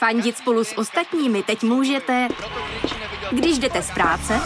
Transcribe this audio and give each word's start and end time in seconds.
Fandit 0.00 0.36
spolu 0.36 0.64
s 0.64 0.78
ostatními 0.78 1.42
teď 1.42 1.62
můžete, 1.62 2.28
když 3.30 3.58
jdete 3.58 3.82
z 3.82 3.90
práce, 3.90 4.40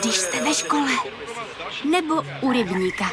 když 0.00 0.14
jste 0.14 0.44
ve 0.44 0.54
škole, 0.54 0.90
nebo 1.90 2.14
u 2.40 2.52
rybníka. 2.52 3.04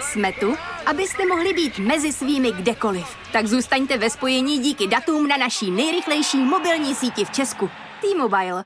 Jsme 0.00 0.32
tu, 0.32 0.54
abyste 0.86 1.26
mohli 1.26 1.52
být 1.52 1.78
mezi 1.78 2.12
svými 2.12 2.52
kdekoliv. 2.52 3.06
Tak 3.32 3.46
zůstaňte 3.46 3.98
ve 3.98 4.10
spojení 4.10 4.58
díky 4.58 4.86
datům 4.86 5.28
na 5.28 5.36
naší 5.36 5.70
nejrychlejší 5.70 6.38
mobilní 6.38 6.94
síti 6.94 7.24
v 7.24 7.30
Česku. 7.30 7.70
T-Mobile. 8.00 8.64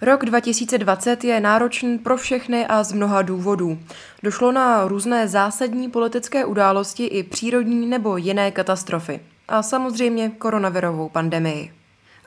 Rok 0.00 0.24
2020 0.24 1.24
je 1.24 1.40
náročný 1.40 1.98
pro 1.98 2.16
všechny 2.16 2.66
a 2.66 2.82
z 2.82 2.92
mnoha 2.92 3.22
důvodů. 3.22 3.78
Došlo 4.22 4.52
na 4.52 4.88
různé 4.88 5.28
zásadní 5.28 5.90
politické 5.90 6.44
události 6.44 7.06
i 7.06 7.22
přírodní 7.22 7.86
nebo 7.86 8.16
jiné 8.16 8.50
katastrofy. 8.50 9.20
A 9.48 9.62
samozřejmě 9.62 10.30
koronavirovou 10.30 11.08
pandemii. 11.08 11.72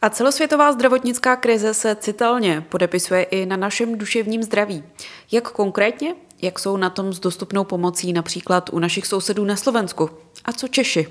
A 0.01 0.09
celosvětová 0.09 0.71
zdravotnická 0.71 1.35
krize 1.35 1.73
se 1.73 1.95
citelně 1.95 2.65
podepisuje 2.69 3.23
i 3.23 3.45
na 3.45 3.57
našem 3.57 3.97
duševním 3.97 4.43
zdraví. 4.43 4.83
Jak 5.31 5.51
konkrétně? 5.51 6.15
Jak 6.41 6.59
jsou 6.59 6.77
na 6.77 6.89
tom 6.89 7.13
s 7.13 7.19
dostupnou 7.19 7.63
pomocí 7.63 8.13
například 8.13 8.69
u 8.73 8.79
našich 8.79 9.07
sousedů 9.07 9.45
na 9.45 9.55
Slovensku? 9.55 10.09
A 10.45 10.53
co 10.53 10.67
Češi? 10.67 11.07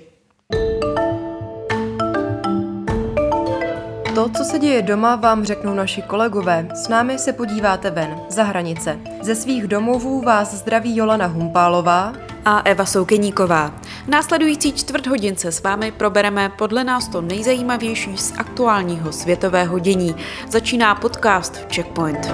To, 4.14 4.28
co 4.36 4.44
se 4.44 4.58
děje 4.58 4.82
doma, 4.82 5.16
vám 5.16 5.44
řeknou 5.44 5.74
naši 5.74 6.02
kolegové. 6.02 6.68
S 6.74 6.88
námi 6.88 7.18
se 7.18 7.32
podíváte 7.32 7.90
ven, 7.90 8.20
za 8.28 8.42
hranice. 8.42 9.00
Ze 9.22 9.34
svých 9.34 9.66
domovů 9.66 10.22
vás 10.22 10.54
zdraví 10.54 10.96
Jolana 10.96 11.26
Humpálová 11.26 12.12
a 12.48 12.62
Eva 12.64 12.86
Soukeníková. 12.86 13.74
V 14.04 14.08
následující 14.08 14.72
čtvrt 14.72 15.06
hodince 15.06 15.52
s 15.52 15.62
vámi 15.62 15.92
probereme 15.92 16.48
podle 16.48 16.84
nás 16.84 17.08
to 17.08 17.20
nejzajímavější 17.20 18.16
z 18.16 18.32
aktuálního 18.38 19.12
světového 19.12 19.78
dění. 19.78 20.14
Začíná 20.48 20.94
podcast 20.94 21.56
Checkpoint. 21.74 22.32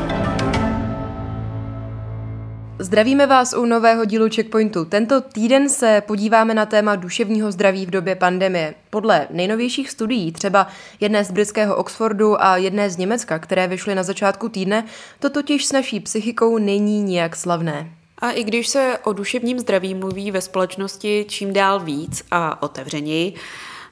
Zdravíme 2.79 3.27
vás 3.27 3.55
u 3.55 3.65
nového 3.65 4.05
dílu 4.05 4.29
Checkpointu. 4.35 4.85
Tento 4.85 5.21
týden 5.21 5.69
se 5.69 6.03
podíváme 6.07 6.55
na 6.55 6.67
téma 6.67 6.97
duševního 6.97 7.53
zdraví 7.53 7.87
v 7.87 7.91
době 7.91 8.15
pandemie. 8.15 8.75
Podle 8.91 9.27
nejnovějších 9.31 9.91
studií, 9.91 10.33
třeba 10.33 10.67
jedné 11.01 11.25
z 11.25 11.31
britského 11.31 11.77
Oxfordu 11.77 12.43
a 12.43 12.57
jedné 12.57 12.91
z 12.91 12.97
Německa, 12.97 13.39
které 13.39 13.67
vyšly 13.67 13.95
na 13.95 14.03
začátku 14.03 14.49
týdne, 14.49 14.85
to 15.19 15.31
totiž 15.31 15.67
s 15.67 15.73
naší 15.73 16.01
psychikou 16.01 16.59
není 16.59 17.03
nijak 17.03 17.37
slavné. 17.37 18.02
A 18.23 18.31
i 18.31 18.45
když 18.45 18.69
se 18.69 18.99
o 19.05 19.13
duševním 19.13 19.59
zdraví 19.59 19.95
mluví 19.95 20.31
ve 20.31 20.41
společnosti 20.41 21.27
čím 21.29 21.53
dál 21.53 21.81
víc 21.81 22.25
a 22.31 22.63
otevřeněji, 22.63 23.35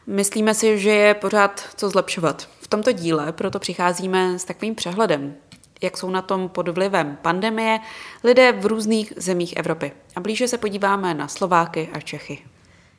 myslíme 0.07 0.55
si, 0.55 0.79
že 0.79 0.91
je 0.91 1.15
pořád 1.15 1.65
co 1.77 1.91
zlepšovat. 1.91 2.49
V 2.61 2.69
tomto 2.69 2.93
díle 2.93 3.33
proto 3.33 3.59
přicházíme 3.59 4.39
s 4.39 4.45
takovým 4.45 4.75
přehledem, 4.75 5.35
jak 5.83 5.97
jsou 5.97 6.11
na 6.11 6.23
tom 6.23 6.49
pod 6.49 6.69
vlivem 6.69 7.19
pandemie 7.23 7.79
lidé 8.25 8.53
v 8.53 8.67
různých 8.67 9.13
zemích 9.17 9.57
Evropy. 9.57 9.93
A 10.17 10.21
blíže 10.21 10.49
se 10.49 10.59
podíváme 10.59 11.15
na 11.15 11.29
Slováky 11.29 11.89
a 11.93 12.01
Čechy. 12.01 12.39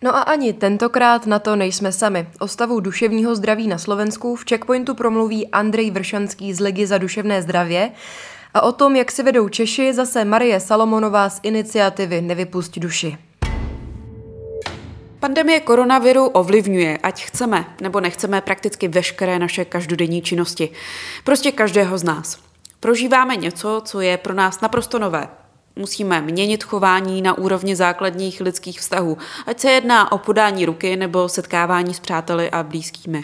No 0.01 0.15
a 0.15 0.21
ani 0.21 0.53
tentokrát 0.53 1.25
na 1.25 1.39
to 1.39 1.55
nejsme 1.55 1.91
sami. 1.91 2.27
O 2.39 2.47
stavu 2.47 2.79
duševního 2.79 3.35
zdraví 3.35 3.67
na 3.67 3.77
Slovensku 3.77 4.35
v 4.35 4.45
Checkpointu 4.49 4.95
promluví 4.95 5.47
Andrej 5.47 5.91
Vršanský 5.91 6.53
z 6.53 6.59
Ligy 6.59 6.87
za 6.87 6.97
duševné 6.97 7.41
zdravě 7.41 7.91
a 8.53 8.61
o 8.61 8.71
tom, 8.71 8.95
jak 8.95 9.11
si 9.11 9.23
vedou 9.23 9.49
Češi, 9.49 9.93
zase 9.93 10.25
Marie 10.25 10.59
Salomonová 10.59 11.29
z 11.29 11.39
iniciativy 11.43 12.21
Nevypust 12.21 12.79
duši. 12.79 13.17
Pandemie 15.19 15.59
koronaviru 15.59 16.25
ovlivňuje, 16.25 16.97
ať 16.97 17.23
chceme 17.23 17.65
nebo 17.81 17.99
nechceme, 17.99 18.41
prakticky 18.41 18.87
veškeré 18.87 19.39
naše 19.39 19.65
každodenní 19.65 20.21
činnosti. 20.21 20.69
Prostě 21.23 21.51
každého 21.51 21.97
z 21.97 22.03
nás. 22.03 22.37
Prožíváme 22.79 23.35
něco, 23.35 23.81
co 23.85 24.01
je 24.01 24.17
pro 24.17 24.33
nás 24.33 24.61
naprosto 24.61 24.99
nové. 24.99 25.27
Musíme 25.75 26.21
měnit 26.21 26.63
chování 26.63 27.21
na 27.21 27.37
úrovni 27.37 27.75
základních 27.75 28.41
lidských 28.41 28.79
vztahů, 28.79 29.17
ať 29.45 29.59
se 29.59 29.71
jedná 29.71 30.11
o 30.11 30.17
podání 30.17 30.65
ruky 30.65 30.95
nebo 30.95 31.29
setkávání 31.29 31.93
s 31.93 31.99
přáteli 31.99 32.51
a 32.51 32.63
blízkými. 32.63 33.23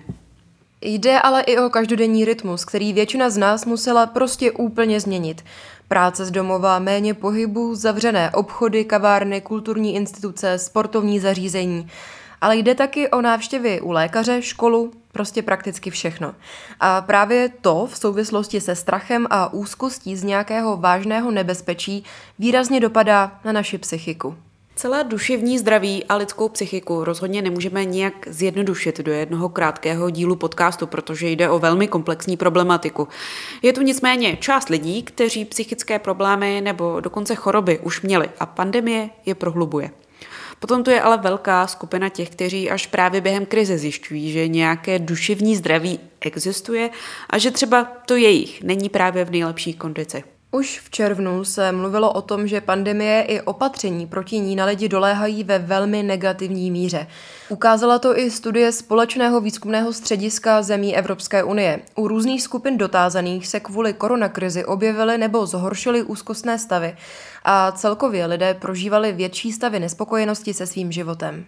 Jde 0.82 1.20
ale 1.20 1.42
i 1.42 1.58
o 1.58 1.70
každodenní 1.70 2.26
rytmus, 2.26 2.66
který 2.66 2.94
většina 2.94 3.30
z 3.30 3.38
nás 3.38 3.66
musela 3.66 4.06
prostě 4.06 4.52
úplně 4.52 5.00
změnit. 5.00 5.46
Práce 5.88 6.26
z 6.26 6.32
domova, 6.32 6.80
méně 6.80 7.14
pohybu, 7.14 7.76
zavřené 7.76 8.32
obchody, 8.32 8.86
kavárny, 8.86 9.42
kulturní 9.42 9.96
instituce, 9.96 10.60
sportovní 10.60 11.20
zařízení. 11.20 11.88
Ale 12.42 12.58
jde 12.58 12.76
taky 12.76 13.10
o 13.10 13.22
návštěvy 13.22 13.82
u 13.82 13.92
lékaře, 13.92 14.42
školu, 14.42 14.92
prostě 15.12 15.42
prakticky 15.42 15.90
všechno. 15.90 16.36
A 16.80 17.02
právě 17.02 17.50
to 17.62 17.88
v 17.92 17.98
souvislosti 17.98 18.62
se 18.62 18.76
strachem 18.76 19.28
a 19.30 19.54
úzkostí 19.54 20.16
z 20.16 20.24
nějakého 20.24 20.78
vážného 20.78 21.32
nebezpečí 21.32 22.04
výrazně 22.40 22.80
dopadá 22.80 23.40
na 23.46 23.52
naši 23.52 23.78
psychiku. 23.78 24.38
Celé 24.78 25.04
duševní 25.04 25.60
zdraví 25.60 26.04
a 26.06 26.16
lidskou 26.16 26.50
psychiku 26.50 27.04
rozhodně 27.04 27.42
nemůžeme 27.42 27.86
nijak 27.86 28.14
zjednodušit 28.28 29.00
do 29.00 29.12
jednoho 29.12 29.50
krátkého 29.50 30.10
dílu 30.10 30.36
podcastu, 30.36 30.88
protože 30.88 31.30
jde 31.30 31.50
o 31.50 31.60
velmi 31.60 31.88
komplexní 31.88 32.38
problematiku. 32.38 33.08
Je 33.62 33.74
tu 33.74 33.82
nicméně 33.82 34.38
část 34.38 34.70
lidí, 34.70 35.04
kteří 35.04 35.46
psychické 35.46 36.00
problémy 36.00 36.62
nebo 36.62 37.00
dokonce 37.00 37.36
choroby 37.36 37.80
už 37.80 38.02
měli 38.02 38.30
a 38.40 38.46
pandemie 38.46 39.10
je 39.26 39.36
prohlubuje. 39.36 39.92
Potom 40.60 40.84
tu 40.84 40.92
je 40.92 41.02
ale 41.02 41.18
velká 41.18 41.68
skupina 41.68 42.10
těch, 42.10 42.30
kteří 42.30 42.70
až 42.70 42.88
právě 42.88 43.22
během 43.22 43.46
krize 43.46 43.78
zjišťují, 43.78 44.32
že 44.32 44.48
nějaké 44.48 45.00
duševní 45.00 45.56
zdraví 45.56 46.00
existuje 46.22 46.90
a 47.30 47.38
že 47.38 47.52
třeba 47.52 47.84
to 48.06 48.16
jejich 48.16 48.64
není 48.64 48.90
právě 48.90 49.26
v 49.26 49.32
nejlepší 49.32 49.74
kondici. 49.74 50.24
Už 50.58 50.80
v 50.80 50.90
červnu 50.90 51.44
se 51.44 51.72
mluvilo 51.72 52.14
o 52.14 52.22
tom, 52.22 52.48
že 52.48 52.62
pandemie 52.62 53.22
i 53.22 53.42
opatření 53.42 54.08
proti 54.08 54.40
ní 54.40 54.56
na 54.56 54.66
lidi 54.66 54.90
doléhají 54.90 55.44
ve 55.44 55.60
velmi 55.60 56.04
negativní 56.04 56.72
míře. 56.72 57.08
Ukázala 57.50 58.00
to 58.00 58.20
i 58.20 58.32
studie 58.32 58.72
Společného 58.72 59.42
výzkumného 59.42 59.94
střediska 59.94 60.62
zemí 60.62 60.98
Evropské 60.98 61.44
unie. 61.44 61.80
U 61.96 62.08
různých 62.08 62.44
skupin 62.44 62.78
dotázaných 62.78 63.48
se 63.48 63.60
kvůli 63.60 63.94
koronakrizi 63.94 64.66
objevily 64.66 65.18
nebo 65.18 65.46
zhoršily 65.46 66.04
úzkostné 66.04 66.60
stavy 66.60 66.96
a 67.44 67.72
celkově 67.72 68.26
lidé 68.26 68.54
prožívali 68.54 69.12
větší 69.12 69.52
stavy 69.52 69.80
nespokojenosti 69.80 70.54
se 70.54 70.68
svým 70.68 70.92
životem. 70.92 71.46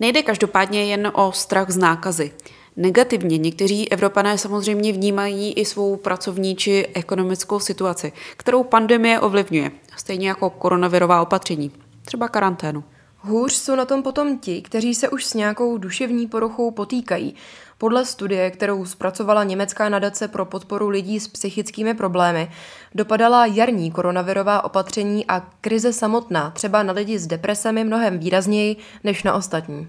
Nejde 0.00 0.22
každopádně 0.22 0.84
jen 0.84 1.10
o 1.14 1.32
strach 1.32 1.70
z 1.70 1.76
nákazy 1.76 2.32
negativně. 2.78 3.38
Někteří 3.38 3.92
Evropané 3.92 4.38
samozřejmě 4.38 4.92
vnímají 4.92 5.52
i 5.52 5.64
svou 5.64 5.96
pracovní 5.96 6.56
či 6.56 6.86
ekonomickou 6.94 7.60
situaci, 7.60 8.12
kterou 8.36 8.62
pandemie 8.62 9.20
ovlivňuje, 9.20 9.70
stejně 9.96 10.28
jako 10.28 10.50
koronavirová 10.50 11.22
opatření, 11.22 11.70
třeba 12.04 12.28
karanténu. 12.28 12.84
Hůř 13.20 13.52
jsou 13.52 13.74
na 13.74 13.84
tom 13.84 14.02
potom 14.02 14.38
ti, 14.38 14.62
kteří 14.62 14.94
se 14.94 15.08
už 15.08 15.24
s 15.24 15.34
nějakou 15.34 15.78
duševní 15.78 16.26
poruchou 16.26 16.70
potýkají. 16.70 17.34
Podle 17.78 18.04
studie, 18.04 18.50
kterou 18.50 18.84
zpracovala 18.84 19.44
německá 19.44 19.88
nadace 19.88 20.28
pro 20.28 20.44
podporu 20.44 20.88
lidí 20.88 21.20
s 21.20 21.28
psychickými 21.28 21.94
problémy, 21.94 22.50
dopadala 22.94 23.46
jarní 23.46 23.90
koronavirová 23.90 24.64
opatření 24.64 25.26
a 25.26 25.40
krize 25.60 25.92
samotná 25.92 26.50
třeba 26.50 26.82
na 26.82 26.92
lidi 26.92 27.18
s 27.18 27.26
depresemi 27.26 27.84
mnohem 27.84 28.18
výrazněji 28.18 28.76
než 29.04 29.22
na 29.22 29.34
ostatní. 29.34 29.88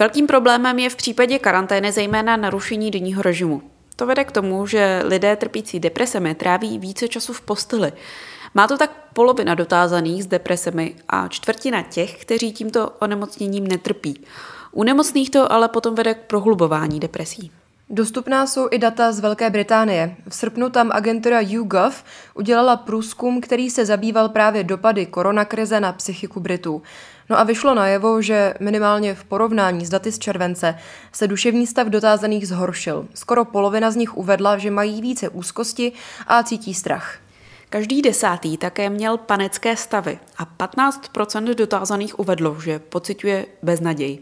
Velkým 0.00 0.26
problémem 0.26 0.78
je 0.78 0.90
v 0.90 0.96
případě 0.96 1.38
karantény 1.38 1.92
zejména 1.92 2.36
narušení 2.36 2.90
denního 2.90 3.22
režimu. 3.22 3.62
To 3.96 4.06
vede 4.06 4.24
k 4.24 4.32
tomu, 4.32 4.66
že 4.66 5.02
lidé 5.04 5.36
trpící 5.36 5.80
depresemi 5.80 6.34
tráví 6.34 6.78
více 6.78 7.08
času 7.08 7.32
v 7.32 7.40
posteli. 7.40 7.92
Má 8.54 8.66
to 8.66 8.78
tak 8.78 8.90
polovina 9.14 9.54
dotázaných 9.54 10.24
s 10.24 10.26
depresemi 10.26 10.94
a 11.08 11.28
čtvrtina 11.28 11.82
těch, 11.82 12.20
kteří 12.20 12.52
tímto 12.52 12.90
onemocněním 12.98 13.66
netrpí. 13.66 14.24
U 14.72 14.82
nemocných 14.82 15.30
to 15.30 15.52
ale 15.52 15.68
potom 15.68 15.94
vede 15.94 16.14
k 16.14 16.26
prohlubování 16.26 17.00
depresí. 17.00 17.50
Dostupná 17.90 18.46
jsou 18.46 18.68
i 18.70 18.78
data 18.78 19.12
z 19.12 19.20
Velké 19.20 19.50
Británie. 19.50 20.16
V 20.28 20.34
srpnu 20.34 20.70
tam 20.70 20.90
agentura 20.92 21.40
YouGov 21.40 22.04
udělala 22.34 22.76
průzkum, 22.76 23.40
který 23.40 23.70
se 23.70 23.86
zabýval 23.86 24.28
právě 24.28 24.64
dopady 24.64 25.06
koronakrize 25.06 25.80
na 25.80 25.92
psychiku 25.92 26.40
Britů. 26.40 26.82
No 27.30 27.38
a 27.38 27.44
vyšlo 27.44 27.74
najevo, 27.74 28.22
že 28.22 28.54
minimálně 28.60 29.14
v 29.14 29.24
porovnání 29.24 29.86
s 29.86 29.88
daty 29.88 30.12
z 30.12 30.18
července 30.18 30.78
se 31.12 31.28
duševní 31.28 31.66
stav 31.66 31.86
dotázaných 31.86 32.48
zhoršil. 32.48 33.08
Skoro 33.14 33.44
polovina 33.44 33.90
z 33.90 33.96
nich 33.96 34.16
uvedla, 34.16 34.58
že 34.58 34.70
mají 34.70 35.02
více 35.02 35.28
úzkosti 35.28 35.92
a 36.26 36.42
cítí 36.42 36.74
strach. 36.74 37.18
Každý 37.68 38.02
desátý 38.02 38.56
také 38.56 38.90
měl 38.90 39.16
panické 39.16 39.76
stavy 39.76 40.18
a 40.38 40.46
15% 40.46 41.54
dotázaných 41.54 42.18
uvedlo, 42.18 42.60
že 42.60 42.78
pociťuje 42.78 43.46
beznaděj. 43.62 44.18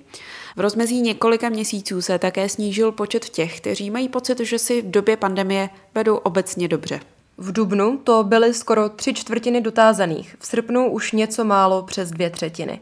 V 0.56 0.60
rozmezí 0.60 1.00
několika 1.00 1.48
měsíců 1.48 2.02
se 2.02 2.18
také 2.18 2.48
snížil 2.48 2.92
počet 2.92 3.28
těch, 3.28 3.60
kteří 3.60 3.90
mají 3.90 4.08
pocit, 4.08 4.40
že 4.40 4.58
si 4.58 4.82
v 4.82 4.90
době 4.90 5.16
pandemie 5.16 5.68
vedou 5.94 6.16
obecně 6.16 6.68
dobře. 6.68 7.00
V 7.38 7.52
dubnu 7.52 7.98
to 8.04 8.24
byly 8.24 8.54
skoro 8.54 8.88
tři 8.88 9.14
čtvrtiny 9.14 9.60
dotázaných, 9.60 10.36
v 10.38 10.46
srpnu 10.46 10.90
už 10.90 11.12
něco 11.12 11.44
málo 11.44 11.82
přes 11.82 12.10
dvě 12.10 12.30
třetiny. 12.30 12.80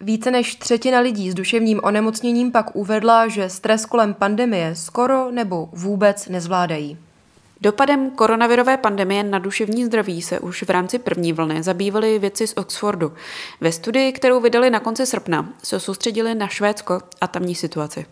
Více 0.00 0.30
než 0.30 0.54
třetina 0.54 1.00
lidí 1.00 1.30
s 1.30 1.34
duševním 1.34 1.80
onemocněním 1.82 2.52
pak 2.52 2.76
uvedla, 2.76 3.28
že 3.28 3.48
stres 3.48 3.86
kolem 3.86 4.14
pandemie 4.14 4.74
skoro 4.74 5.30
nebo 5.30 5.68
vůbec 5.72 6.28
nezvládají. 6.28 6.98
Dopadem 7.60 8.10
koronavirové 8.10 8.76
pandemie 8.76 9.22
na 9.22 9.38
duševní 9.38 9.84
zdraví 9.84 10.22
se 10.22 10.40
už 10.40 10.62
v 10.62 10.70
rámci 10.70 10.98
první 10.98 11.32
vlny 11.32 11.62
zabývali 11.62 12.18
věci 12.18 12.46
z 12.46 12.54
Oxfordu. 12.56 13.12
Ve 13.60 13.72
studii, 13.72 14.12
kterou 14.12 14.40
vydali 14.40 14.70
na 14.70 14.80
konci 14.80 15.06
srpna, 15.06 15.52
se 15.62 15.80
soustředili 15.80 16.34
na 16.34 16.48
Švédsko 16.48 17.00
a 17.20 17.26
tamní 17.26 17.54
situaci. 17.54 18.06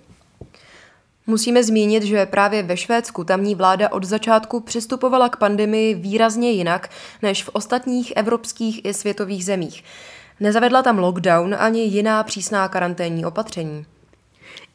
Musíme 1.27 1.65
zmínit, 1.65 2.03
že 2.03 2.27
právě 2.27 2.63
ve 2.63 2.77
Švédsku 2.77 3.25
tamní 3.25 3.55
vláda 3.55 3.93
od 3.93 4.05
začátku 4.05 4.61
přistupovala 4.61 5.29
k 5.29 5.37
pandemii 5.37 5.95
výrazně 5.95 6.51
jinak 6.51 6.91
než 7.23 7.45
v 7.45 7.51
ostatních 7.53 8.13
evropských 8.17 8.85
i 8.85 8.95
světových 8.95 9.45
zemích. 9.45 9.85
Nezavedla 10.41 10.83
tam 10.83 10.99
lockdown 10.99 11.57
ani 11.59 11.81
jiná 11.81 12.23
přísná 12.23 12.69
karanténní 12.69 13.27
opatření. 13.27 13.87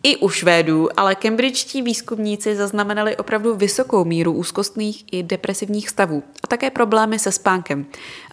I 0.03 0.18
u 0.18 0.30
Švédů, 0.30 1.00
ale 1.00 1.15
cambridgetí 1.15 1.81
výzkumníci 1.81 2.56
zaznamenali 2.56 3.18
opravdu 3.18 3.56
vysokou 3.56 4.06
míru 4.06 4.33
úzkostných 4.33 5.04
i 5.12 5.24
depresivních 5.24 5.89
stavů 5.89 6.24
a 6.44 6.47
také 6.47 6.69
problémy 6.69 7.19
se 7.19 7.31
spánkem. 7.31 7.86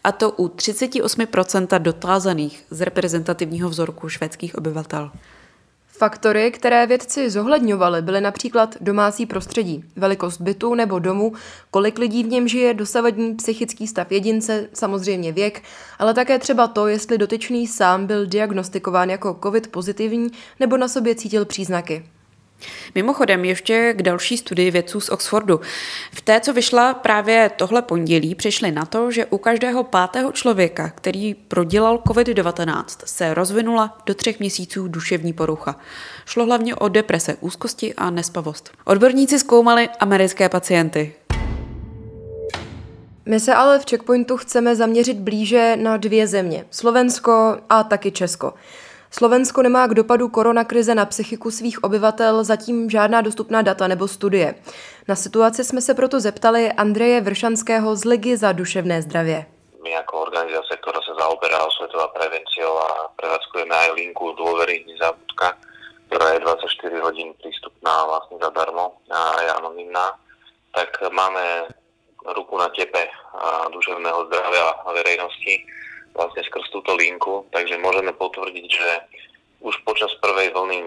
A 0.04 0.12
to 0.12 0.30
u 0.30 0.48
38% 0.48 1.78
dotázaných 1.78 2.64
z 2.70 2.80
reprezentativního 2.80 3.68
vzorku 3.68 4.08
švédských 4.08 4.54
obyvatel. 4.54 5.10
Faktory, 5.98 6.50
které 6.50 6.86
vědci 6.86 7.30
zohledňovali, 7.30 8.02
byly 8.02 8.20
například 8.20 8.76
domácí 8.80 9.26
prostředí, 9.26 9.84
velikost 9.96 10.40
bytu 10.40 10.74
nebo 10.74 10.98
domu, 10.98 11.32
kolik 11.70 11.98
lidí 11.98 12.24
v 12.24 12.26
něm 12.26 12.48
žije, 12.48 12.74
dosavadní 12.74 13.34
psychický 13.34 13.86
stav 13.86 14.12
jedince, 14.12 14.68
samozřejmě 14.72 15.32
věk, 15.32 15.62
ale 15.98 16.14
také 16.14 16.38
třeba 16.38 16.66
to, 16.66 16.86
jestli 16.86 17.18
dotyčný 17.18 17.66
sám 17.66 18.06
byl 18.06 18.26
diagnostikován 18.26 19.10
jako 19.10 19.38
COVID 19.42 19.68
pozitivní 19.68 20.28
nebo 20.60 20.76
na 20.76 20.88
sobě 20.88 21.14
cítil 21.14 21.44
příznaky. 21.44 22.04
Mimochodem 22.94 23.44
ještě 23.44 23.94
k 23.96 24.02
další 24.02 24.36
studii 24.36 24.70
vědců 24.70 25.00
z 25.00 25.08
Oxfordu. 25.08 25.60
V 26.12 26.20
té, 26.20 26.40
co 26.40 26.52
vyšla 26.52 26.94
právě 26.94 27.50
tohle 27.56 27.82
pondělí, 27.82 28.34
přišli 28.34 28.70
na 28.72 28.84
to, 28.84 29.10
že 29.10 29.26
u 29.26 29.38
každého 29.38 29.84
pátého 29.84 30.32
člověka, 30.32 30.88
který 30.88 31.34
prodělal 31.34 31.98
COVID-19, 31.98 32.84
se 33.04 33.34
rozvinula 33.34 33.98
do 34.06 34.14
třech 34.14 34.40
měsíců 34.40 34.88
duševní 34.88 35.32
porucha. 35.32 35.80
Šlo 36.26 36.44
hlavně 36.44 36.74
o 36.74 36.88
deprese, 36.88 37.36
úzkosti 37.40 37.94
a 37.94 38.10
nespavost. 38.10 38.70
Odborníci 38.84 39.38
zkoumali 39.38 39.88
americké 40.00 40.48
pacienty. 40.48 41.14
My 43.26 43.40
se 43.40 43.54
ale 43.54 43.78
v 43.78 43.84
Checkpointu 43.90 44.36
chceme 44.36 44.76
zaměřit 44.76 45.16
blíže 45.16 45.76
na 45.76 45.96
dvě 45.96 46.26
země, 46.26 46.64
Slovensko 46.70 47.56
a 47.70 47.84
taky 47.84 48.10
Česko. 48.10 48.54
Slovensko 49.10 49.62
nemá 49.62 49.86
k 49.86 49.94
dopadu 49.94 50.28
koronakrize 50.28 50.94
na 50.94 51.06
psychiku 51.06 51.50
svých 51.50 51.84
obyvatel 51.84 52.44
zatím 52.44 52.90
žádná 52.90 53.20
dostupná 53.20 53.62
data 53.62 53.88
nebo 53.88 54.08
studie. 54.08 54.54
Na 55.08 55.16
situaci 55.16 55.64
jsme 55.64 55.80
se 55.80 55.94
proto 55.94 56.20
zeptali 56.20 56.72
Andreje 56.72 57.20
Vršanského 57.20 57.96
z 57.96 58.04
Ligy 58.04 58.36
za 58.36 58.52
duševné 58.52 59.02
zdravie. 59.02 59.46
My 59.82 59.90
jako 59.90 60.20
organizace, 60.20 60.76
která 60.82 61.00
se 61.00 61.12
zaoberá 61.20 61.64
osvětová 61.64 62.08
prevenciou 62.08 62.78
a 62.78 63.08
prevádzkujeme 63.16 63.74
aj 63.76 63.90
linku 63.92 64.32
dôvery 64.36 64.84
Nezabudka, 64.84 65.56
která 66.06 66.32
je 66.32 66.40
24 66.40 66.96
hodin 67.00 67.34
přístupná 67.38 68.04
vlastně 68.04 68.36
zadarmo 68.42 68.92
a 69.10 69.42
je 69.42 69.52
anonimná, 69.52 70.12
tak 70.74 70.88
máme 71.12 71.64
ruku 72.34 72.58
na 72.58 72.68
tepe 72.68 73.08
duševného 73.72 74.26
zdravia 74.26 74.68
a 74.68 74.92
verejnosti 74.92 75.64
vlastne 76.18 76.42
skrz 76.42 76.66
túto 76.74 76.98
linku, 76.98 77.46
takže 77.54 77.78
môžeme 77.78 78.10
potvrdiť, 78.10 78.66
že 78.66 78.90
už 79.62 79.74
počas 79.86 80.10
prvej 80.18 80.50
vlny 80.50 80.78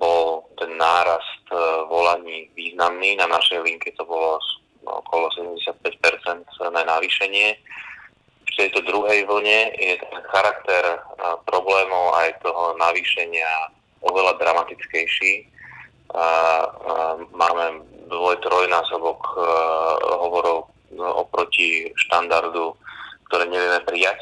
bol 0.00 0.48
ten 0.60 0.76
nárast 0.76 1.44
e, 1.52 1.56
volaní 1.88 2.48
významný. 2.56 3.16
Na 3.20 3.28
našej 3.28 3.60
linke 3.64 3.92
to 3.96 4.04
bolo 4.04 4.40
no, 4.84 5.00
okolo 5.04 5.28
75% 5.36 6.44
na 6.72 6.82
navýšenie. 6.84 7.48
V 8.44 8.52
tejto 8.56 8.80
druhej 8.84 9.28
vlne 9.28 9.76
je 9.76 9.96
ten 10.00 10.22
charakter 10.32 10.84
e, 10.84 10.98
problémov 11.44 12.16
aj 12.16 12.40
toho 12.40 12.76
navýšenia 12.80 13.72
oveľa 14.04 14.36
dramatickejší. 14.36 15.52
Máme 17.34 17.64
dvoj, 18.08 18.36
trojnásobok 18.44 19.20
e, 19.20 19.36
hovorov 20.16 20.72
oproti 20.94 21.90
štandardu, 22.08 22.76
ktoré 23.28 23.50
nevieme 23.50 23.80
prijať 23.82 24.20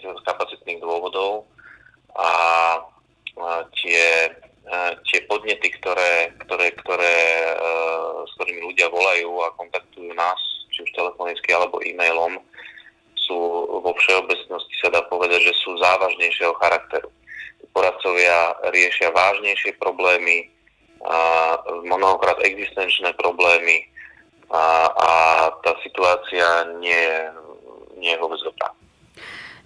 z 0.00 0.22
kapacitných 0.26 0.80
dôvodov 0.80 1.44
a 2.16 2.30
tie, 3.76 4.32
tie 5.04 5.20
podnety, 5.28 5.68
ktoré, 5.78 6.32
ktoré, 6.46 6.72
ktoré, 6.80 7.16
e, 7.52 7.64
s 8.24 8.30
ktorými 8.40 8.72
ľudia 8.72 8.88
volajú 8.88 9.30
a 9.44 9.54
kontaktujú 9.60 10.10
nás, 10.16 10.40
či 10.72 10.82
už 10.82 10.90
telefonicky 10.96 11.52
alebo 11.52 11.84
e-mailom, 11.84 12.40
sú 13.26 13.36
vo 13.82 13.92
všeobecnosti 13.98 14.74
sa 14.80 14.88
dá 14.94 15.02
povedať, 15.10 15.42
že 15.42 15.54
sú 15.60 15.74
závažnejšieho 15.82 16.54
charakteru. 16.62 17.10
Poradcovia 17.74 18.56
riešia 18.72 19.10
vážnejšie 19.12 19.76
problémy, 19.82 20.48
mnohokrát 21.84 22.38
existenčné 22.40 23.12
problémy 23.18 23.84
a, 24.48 24.88
a 24.94 25.10
tá 25.60 25.72
situácia 25.82 26.46
nie, 26.78 27.04
nie 27.98 28.14
je 28.14 28.20
vôbec 28.22 28.40
dobrá. 28.46 28.75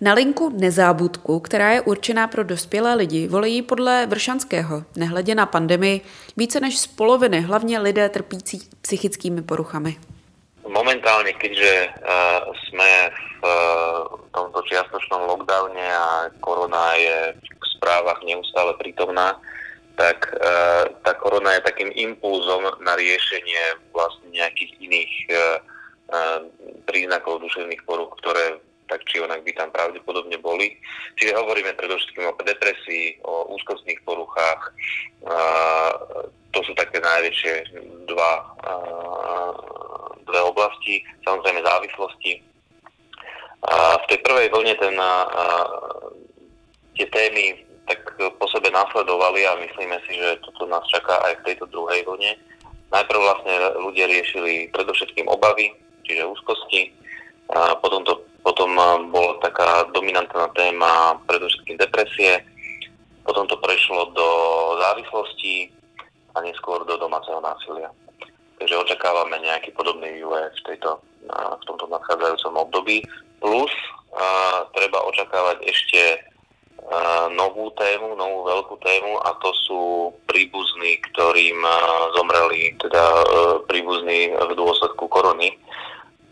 Na 0.02 0.14
linku 0.14 0.48
Nezábudku, 0.48 1.40
která 1.40 1.70
je 1.70 1.80
určená 1.80 2.26
pro 2.26 2.44
dospělé 2.44 2.94
lidi, 2.94 3.28
volají 3.28 3.62
podle 3.62 4.06
Vršanského, 4.06 4.82
nehledě 4.96 5.34
na 5.34 5.46
pandemii, 5.46 6.00
více 6.36 6.60
než 6.60 6.78
z 6.78 6.86
poloviny, 6.86 7.40
hlavně 7.40 7.78
lidé 7.78 8.08
trpící 8.08 8.68
psychickými 8.82 9.42
poruchami. 9.42 9.96
Momentálně, 10.68 11.32
keďže 11.32 11.88
uh, 11.88 12.54
jsme 12.56 13.10
v 13.10 13.44
uh, 13.44 14.20
tomto 14.30 14.62
čiastočnom 14.62 15.20
lockdowne 15.20 15.96
a 15.96 16.30
korona 16.40 16.94
je 16.94 17.34
v 17.36 17.66
správach 17.76 18.22
neustále 18.24 18.74
prítomná, 18.80 19.40
tak 19.96 20.32
uh, 20.32 20.96
tá 21.04 21.12
korona 21.14 21.52
je 21.52 21.60
takým 21.60 21.92
impulzom 21.92 22.64
na 22.80 22.96
riešenie 22.96 23.92
vlastne 23.92 24.32
nejakých 24.32 24.72
iných 24.80 25.12
uh, 25.28 25.36
uh, 25.36 26.38
príznakov 26.88 27.44
duševných 27.44 27.84
poruch, 27.84 28.16
ktoré 28.24 28.64
tak 28.90 29.06
či 29.06 29.22
onak 29.22 29.46
by 29.46 29.54
tam 29.54 29.70
pravdepodobne 29.70 30.34
boli. 30.42 30.74
Čiže 31.14 31.38
hovoríme 31.38 31.78
predovšetkým 31.78 32.26
o 32.26 32.34
depresii, 32.42 33.22
o 33.22 33.54
úzkostných 33.54 34.02
poruchách. 34.02 34.74
To 36.50 36.58
sú 36.66 36.74
také 36.74 36.98
najväčšie 36.98 37.54
dva, 38.10 38.32
dve 40.26 40.40
oblasti. 40.42 40.98
Samozrejme 41.22 41.62
závislosti. 41.62 42.32
V 43.70 44.04
tej 44.10 44.18
prvej 44.26 44.50
vlne 44.50 44.74
ten, 44.82 44.96
tie 46.98 47.06
témy 47.14 47.62
tak 47.86 48.02
po 48.18 48.46
sebe 48.50 48.70
nasledovali 48.70 49.46
a 49.46 49.58
myslíme 49.62 49.98
si, 50.06 50.14
že 50.14 50.38
toto 50.46 50.66
nás 50.70 50.82
čaká 50.90 51.22
aj 51.26 51.42
v 51.42 51.46
tejto 51.50 51.66
druhej 51.70 52.06
vlne. 52.06 52.38
Najprv 52.90 53.18
vlastne 53.22 53.54
ľudia 53.82 54.10
riešili 54.10 54.70
predovšetkým 54.74 55.26
obavy, 55.30 55.74
čiže 56.06 56.26
úzkosti, 56.26 56.90
a 57.50 57.74
potom 57.82 58.02
to 58.06 58.22
potom 58.40 58.72
eh, 58.76 58.98
bola 59.08 59.36
taká 59.44 59.88
dominantná 59.92 60.48
téma 60.56 61.20
predovšetkým 61.28 61.76
depresie, 61.76 62.44
potom 63.24 63.44
to 63.46 63.56
prešlo 63.60 64.10
do 64.16 64.28
závislosti 64.80 65.70
a 66.34 66.42
neskôr 66.42 66.82
do 66.86 66.96
domáceho 66.96 67.38
násilia. 67.40 67.90
Takže 68.60 68.76
očakávame 68.76 69.40
nejaký 69.40 69.72
podobný 69.72 70.20
vývoj 70.20 70.52
v, 70.52 70.60
tejto, 70.72 71.00
eh, 71.28 71.52
v 71.60 71.62
tomto 71.68 71.88
nadchádzajúcom 71.88 72.54
období. 72.68 73.04
Plus 73.40 73.72
a, 74.16 74.24
eh, 74.24 74.60
treba 74.76 75.04
očakávať 75.06 75.64
ešte 75.68 76.02
novú 77.36 77.70
tému, 77.76 78.16
novú 78.16 78.48
veľkú 78.48 78.80
tému 78.80 79.20
a 79.22 79.36
to 79.44 79.52
sú 79.68 79.82
príbuzní, 80.26 80.96
ktorým 81.12 81.60
zomreli, 82.16 82.72
teda 82.80 83.04
príbuzní 83.68 84.32
v 84.32 84.52
dôsledku 84.56 85.04
korony 85.06 85.60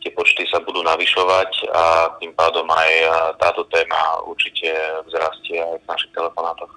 tie 0.02 0.10
počty 0.14 0.46
sa 0.46 0.58
budú 0.62 0.82
navyšovať 0.82 1.50
a 1.74 1.84
tým 2.20 2.32
pádom 2.34 2.70
aj 2.70 2.90
táto 3.38 3.64
téma 3.64 4.22
určitě 4.26 4.74
vzrastie 5.06 5.62
aj 5.62 5.78
v 5.84 5.88
našich 5.88 6.12
telefonátoch. 6.12 6.70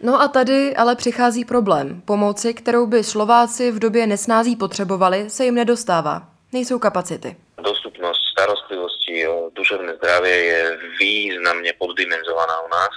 No 0.00 0.20
a 0.20 0.28
tady 0.28 0.76
ale 0.76 0.96
přichází 0.96 1.44
problém. 1.44 2.02
Pomoci, 2.04 2.54
kterou 2.54 2.86
by 2.86 3.04
Slováci 3.04 3.70
v 3.72 3.78
době 3.78 4.06
nesnází 4.06 4.56
potřebovali, 4.56 5.30
se 5.30 5.44
jim 5.44 5.54
nedostává. 5.54 6.22
Nejsou 6.52 6.78
kapacity. 6.78 7.36
Dostupnosť 7.56 8.20
starostlivosti 8.32 9.28
o 9.28 9.50
duševné 9.56 9.96
zdravie 9.96 10.36
je 10.36 10.78
významne 11.00 11.72
poddimenzovaná 11.78 12.60
u 12.60 12.68
nás. 12.68 12.94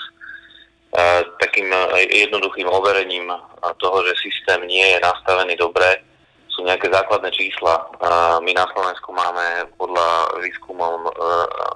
A 0.90 1.24
takým 1.40 1.70
jednoduchým 2.10 2.68
overením 2.68 3.32
toho, 3.78 4.04
že 4.04 4.14
systém 4.26 4.68
nie 4.68 4.88
je 4.88 5.00
nastavený 5.00 5.56
dobre, 5.56 6.02
sú 6.60 6.68
nejaké 6.68 6.92
základné 6.92 7.32
čísla. 7.32 7.88
My 8.44 8.52
na 8.52 8.68
Slovensku 8.76 9.16
máme 9.16 9.72
podľa 9.80 10.36
výskumov 10.44 11.08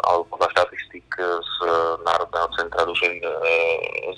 alebo 0.03 0.27
podľa 0.35 0.51
štatistik 0.59 1.07
z 1.39 1.55
Národného 2.03 2.51
centra 2.59 2.83
duševných 2.83 3.23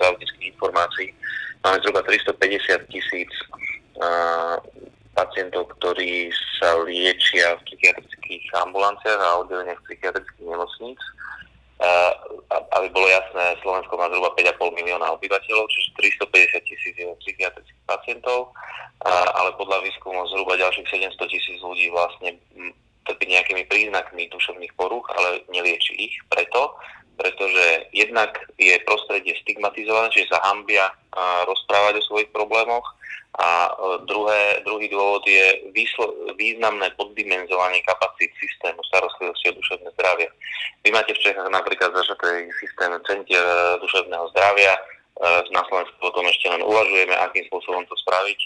zdravotníckých 0.01 0.57
informácií 0.57 1.13
máme 1.61 1.77
zhruba 1.85 2.01
350 2.09 2.81
tisíc 2.89 3.29
pacientov, 5.13 5.69
ktorí 5.77 6.33
sa 6.57 6.81
liečia 6.81 7.61
v 7.61 7.63
psychiatrických 7.69 8.43
ambulanciách 8.65 9.21
a 9.21 9.45
oddeleniach 9.45 9.85
psychiatrických 9.85 10.49
nemocníc. 10.49 10.97
Aby 12.75 12.87
bolo 12.91 13.07
jasné, 13.07 13.59
Slovensko 13.59 13.99
má 13.99 14.07
zhruba 14.07 14.31
5,5 14.35 14.79
milióna 14.79 15.11
obyvateľov, 15.19 15.67
čiže 15.67 15.95
350 16.23 16.69
tisíc 16.69 16.95
je 16.95 17.07
psychiatrických 17.23 17.83
pacientov, 17.87 18.55
ale 19.35 19.51
podľa 19.59 19.83
výskumu 19.83 20.23
zhruba 20.31 20.55
ďalších 20.55 20.87
700 20.87 21.19
tisíc 21.27 21.59
ľudí 21.59 21.91
vlastne 21.91 22.39
trpí 23.05 23.25
nejakými 23.27 23.67
príznakmi 23.69 24.31
duševných 24.31 24.73
poruch, 24.79 25.05
ale 25.13 25.43
nelieči 25.51 25.93
ich. 25.99 26.15
Preto, 26.31 26.73
pretože 27.15 27.89
jednak 27.95 28.35
je 28.59 28.75
prostredie 28.83 29.33
stigmatizované, 29.41 30.11
čiže 30.11 30.35
sa 30.35 30.43
hambia 30.51 30.91
rozprávať 31.47 32.03
o 32.03 32.07
svojich 32.11 32.29
problémoch 32.35 32.85
a 33.35 33.67
e, 33.67 33.71
druhé, 34.07 34.63
druhý 34.63 34.87
dôvod 34.87 35.23
je 35.27 35.67
významné 36.39 36.87
poddimenzovanie 36.95 37.83
kapacít 37.83 38.31
systému 38.39 38.79
starostlivosti 38.87 39.51
o 39.51 39.57
duševné 39.59 39.89
zdravie. 39.99 40.27
Vy 40.87 40.89
máte 40.95 41.11
v 41.11 41.19
Čechách 41.19 41.51
napríklad 41.51 41.91
začatý 41.91 42.47
systém 42.63 42.95
centier 43.03 43.43
e, 43.43 43.79
duševného 43.83 44.31
zdravia, 44.31 44.79
na 45.23 45.61
Slovensku 45.71 45.95
o 46.03 46.11
tom 46.11 46.27
ešte 46.27 46.51
len 46.51 46.59
uvažujeme, 46.59 47.15
akým 47.15 47.47
spôsobom 47.47 47.87
to 47.87 47.95
spraviť. 48.03 48.39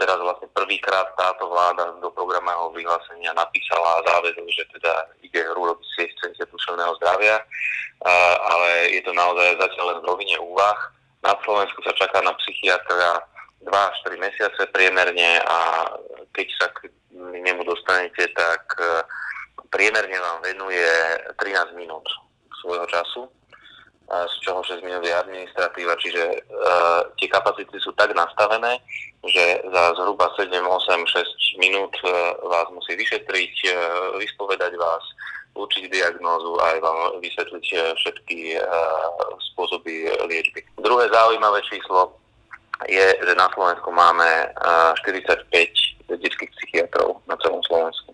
Teraz 0.00 0.16
vlastne 0.16 0.48
prvýkrát 0.56 1.12
táto 1.12 1.44
vláda 1.44 1.92
do 2.00 2.08
programového 2.16 2.72
vyhlásenia 2.72 3.36
napísala 3.36 4.00
záväzok, 4.08 4.46
že 4.48 4.64
teda 4.72 4.92
ide 5.20 5.44
urobiť 5.44 5.88
sieť 5.92 6.10
centier 6.24 6.48
duševného 6.48 6.96
zdravia, 7.00 7.36
ale 8.48 8.96
je 8.96 9.02
to 9.04 9.12
naozaj 9.12 9.60
zatiaľ 9.60 9.84
len 9.92 9.98
v 10.00 10.08
rovine 10.08 10.36
úvah. 10.40 10.78
Na 11.20 11.36
Slovensku 11.44 11.80
sa 11.84 11.92
čaká 11.96 12.24
na 12.24 12.32
psychiatra 12.40 13.20
2-4 13.64 14.20
mesiace 14.20 14.60
priemerne 14.72 15.40
a 15.44 15.88
keď 16.32 16.48
sa 16.60 16.66
k 16.72 16.88
nemu 17.14 17.60
dostanete, 17.64 18.28
tak 18.32 18.64
priemerne 19.68 20.16
vám 20.16 20.38
venuje 20.44 20.88
13 21.40 21.76
minút 21.76 22.04
svojho 22.64 22.88
času, 22.88 23.28
z 24.04 24.34
čoho 24.44 24.60
6 24.60 24.84
minút 24.84 25.04
je 25.04 25.16
administratíva, 25.16 25.96
čiže 25.96 26.22
uh, 26.22 27.08
tie 27.16 27.28
kapacity 27.28 27.72
sú 27.80 27.90
tak 27.96 28.12
nastavené, 28.12 28.76
že 29.24 29.64
za 29.64 29.84
zhruba 29.96 30.28
7, 30.36 30.52
8, 30.52 30.60
6 30.60 31.64
minút 31.64 31.92
uh, 32.04 32.36
vás 32.44 32.68
musí 32.76 32.94
vyšetriť, 33.00 33.54
uh, 33.72 33.76
vyspovedať 34.20 34.76
vás, 34.76 35.04
určiť 35.56 35.88
diagnózu 35.88 36.52
a 36.60 36.76
aj 36.76 36.78
vám 36.82 36.98
vysvetliť 37.24 37.66
všetky 37.96 38.60
uh, 38.60 38.64
spôsoby 39.54 40.10
liečby. 40.28 40.60
Druhé 40.82 41.08
zaujímavé 41.08 41.64
číslo 41.64 42.12
je, 42.90 43.06
že 43.22 43.34
na 43.38 43.46
Slovensku 43.54 43.88
máme 43.94 44.50
45 45.06 45.46
detských 46.10 46.50
psychiatrov 46.58 47.22
na 47.30 47.38
celom 47.38 47.62
Slovensku. 47.64 48.10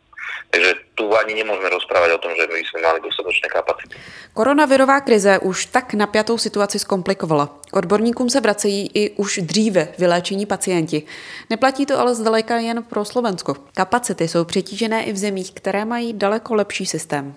Takže 0.51 0.75
tu 0.95 1.17
ani 1.17 1.35
nemůžeme 1.35 1.69
rozprávať 1.69 2.11
o 2.13 2.19
tom, 2.19 2.33
že 2.41 2.47
by 2.47 2.59
jsme 2.59 2.81
mali 2.83 3.01
dostatečné 3.01 3.49
kapacity. 3.49 3.97
Koronavirová 4.35 5.01
krize 5.01 5.39
už 5.39 5.67
tak 5.67 5.95
napjatou 5.95 6.39
situaci 6.39 6.79
zkomplikovala. 6.79 7.61
K 7.71 7.77
odborníkům 7.77 8.31
se 8.31 8.41
vracejí 8.41 8.91
i 8.95 9.11
už 9.11 9.39
dříve 9.43 9.89
vyléčení 9.99 10.47
pacienti. 10.47 11.03
Neplatí 11.51 11.87
to 11.87 11.99
ale 11.99 12.15
zdaleka 12.15 12.57
jen 12.57 12.83
pro 12.83 13.05
Slovensko. 13.05 13.57
Kapacity 13.75 14.29
jsou 14.29 14.45
přetížené 14.45 15.05
i 15.05 15.13
v 15.13 15.17
zemích, 15.17 15.53
které 15.53 15.85
mají 15.85 16.13
daleko 16.13 16.55
lepší 16.55 16.87
systém. 16.87 17.35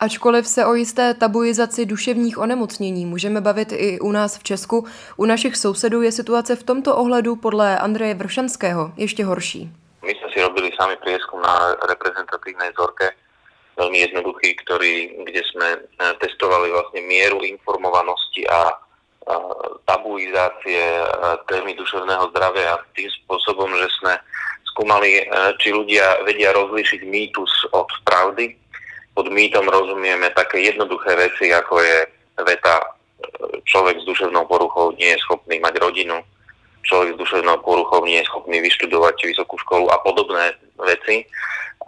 Ačkoliv 0.00 0.46
se 0.46 0.66
o 0.66 0.74
jisté 0.74 1.14
tabuizaci 1.14 1.86
duševních 1.86 2.38
onemocnění 2.38 3.06
můžeme 3.06 3.40
bavit 3.40 3.72
i 3.72 4.00
u 4.00 4.12
nás 4.12 4.38
v 4.38 4.42
Česku, 4.42 4.84
u 5.16 5.24
našich 5.24 5.56
sousedů 5.56 6.02
je 6.02 6.12
situace 6.12 6.56
v 6.56 6.62
tomto 6.62 6.96
ohledu 6.96 7.36
podle 7.36 7.78
Andreje 7.78 8.14
Vršanského 8.14 8.92
ještě 8.96 9.24
horší. 9.24 9.72
Sami 10.76 10.96
prieskum 11.00 11.40
na 11.40 11.74
reprezentatívnej 11.88 12.70
vzorke, 12.76 13.16
veľmi 13.76 13.98
jednoduchý, 14.08 14.56
ktorý, 14.64 15.24
kde 15.28 15.42
sme 15.52 15.68
eh, 15.76 16.12
testovali 16.20 16.72
vlastne 16.72 17.00
mieru 17.04 17.44
informovanosti 17.44 18.44
a 18.48 18.76
tabuizácie 19.86 20.82
eh, 20.82 21.06
témy 21.50 21.74
duševného 21.74 22.30
zdravia 22.30 22.78
tým 22.94 23.10
spôsobom, 23.24 23.74
že 23.74 23.88
sme 24.00 24.14
skúmali, 24.72 25.22
eh, 25.22 25.24
či 25.60 25.72
ľudia 25.72 26.24
vedia 26.24 26.52
rozlíšiť 26.56 27.00
mýtus 27.04 27.72
od 27.74 27.88
pravdy. 28.06 28.54
Pod 29.16 29.32
mýtom 29.32 29.64
rozumieme 29.64 30.28
také 30.36 30.60
jednoduché 30.68 31.16
veci, 31.16 31.48
ako 31.48 31.80
je 31.80 31.98
veta 32.44 32.84
človek 33.64 33.96
s 33.96 34.04
duševnou 34.04 34.44
poruchou 34.44 34.92
nie 35.00 35.08
je 35.16 35.22
schopný 35.24 35.56
mať 35.56 35.80
rodinu, 35.80 36.20
človek 36.86 37.14
s 37.14 37.20
duševnou 37.20 37.58
poruchou 37.66 38.06
nie 38.06 38.22
je 38.22 38.28
schopný 38.30 38.62
vyštudovať 38.62 39.26
vysokú 39.26 39.58
školu 39.66 39.90
a 39.90 39.98
podobné 40.06 40.54
veci. 40.78 41.26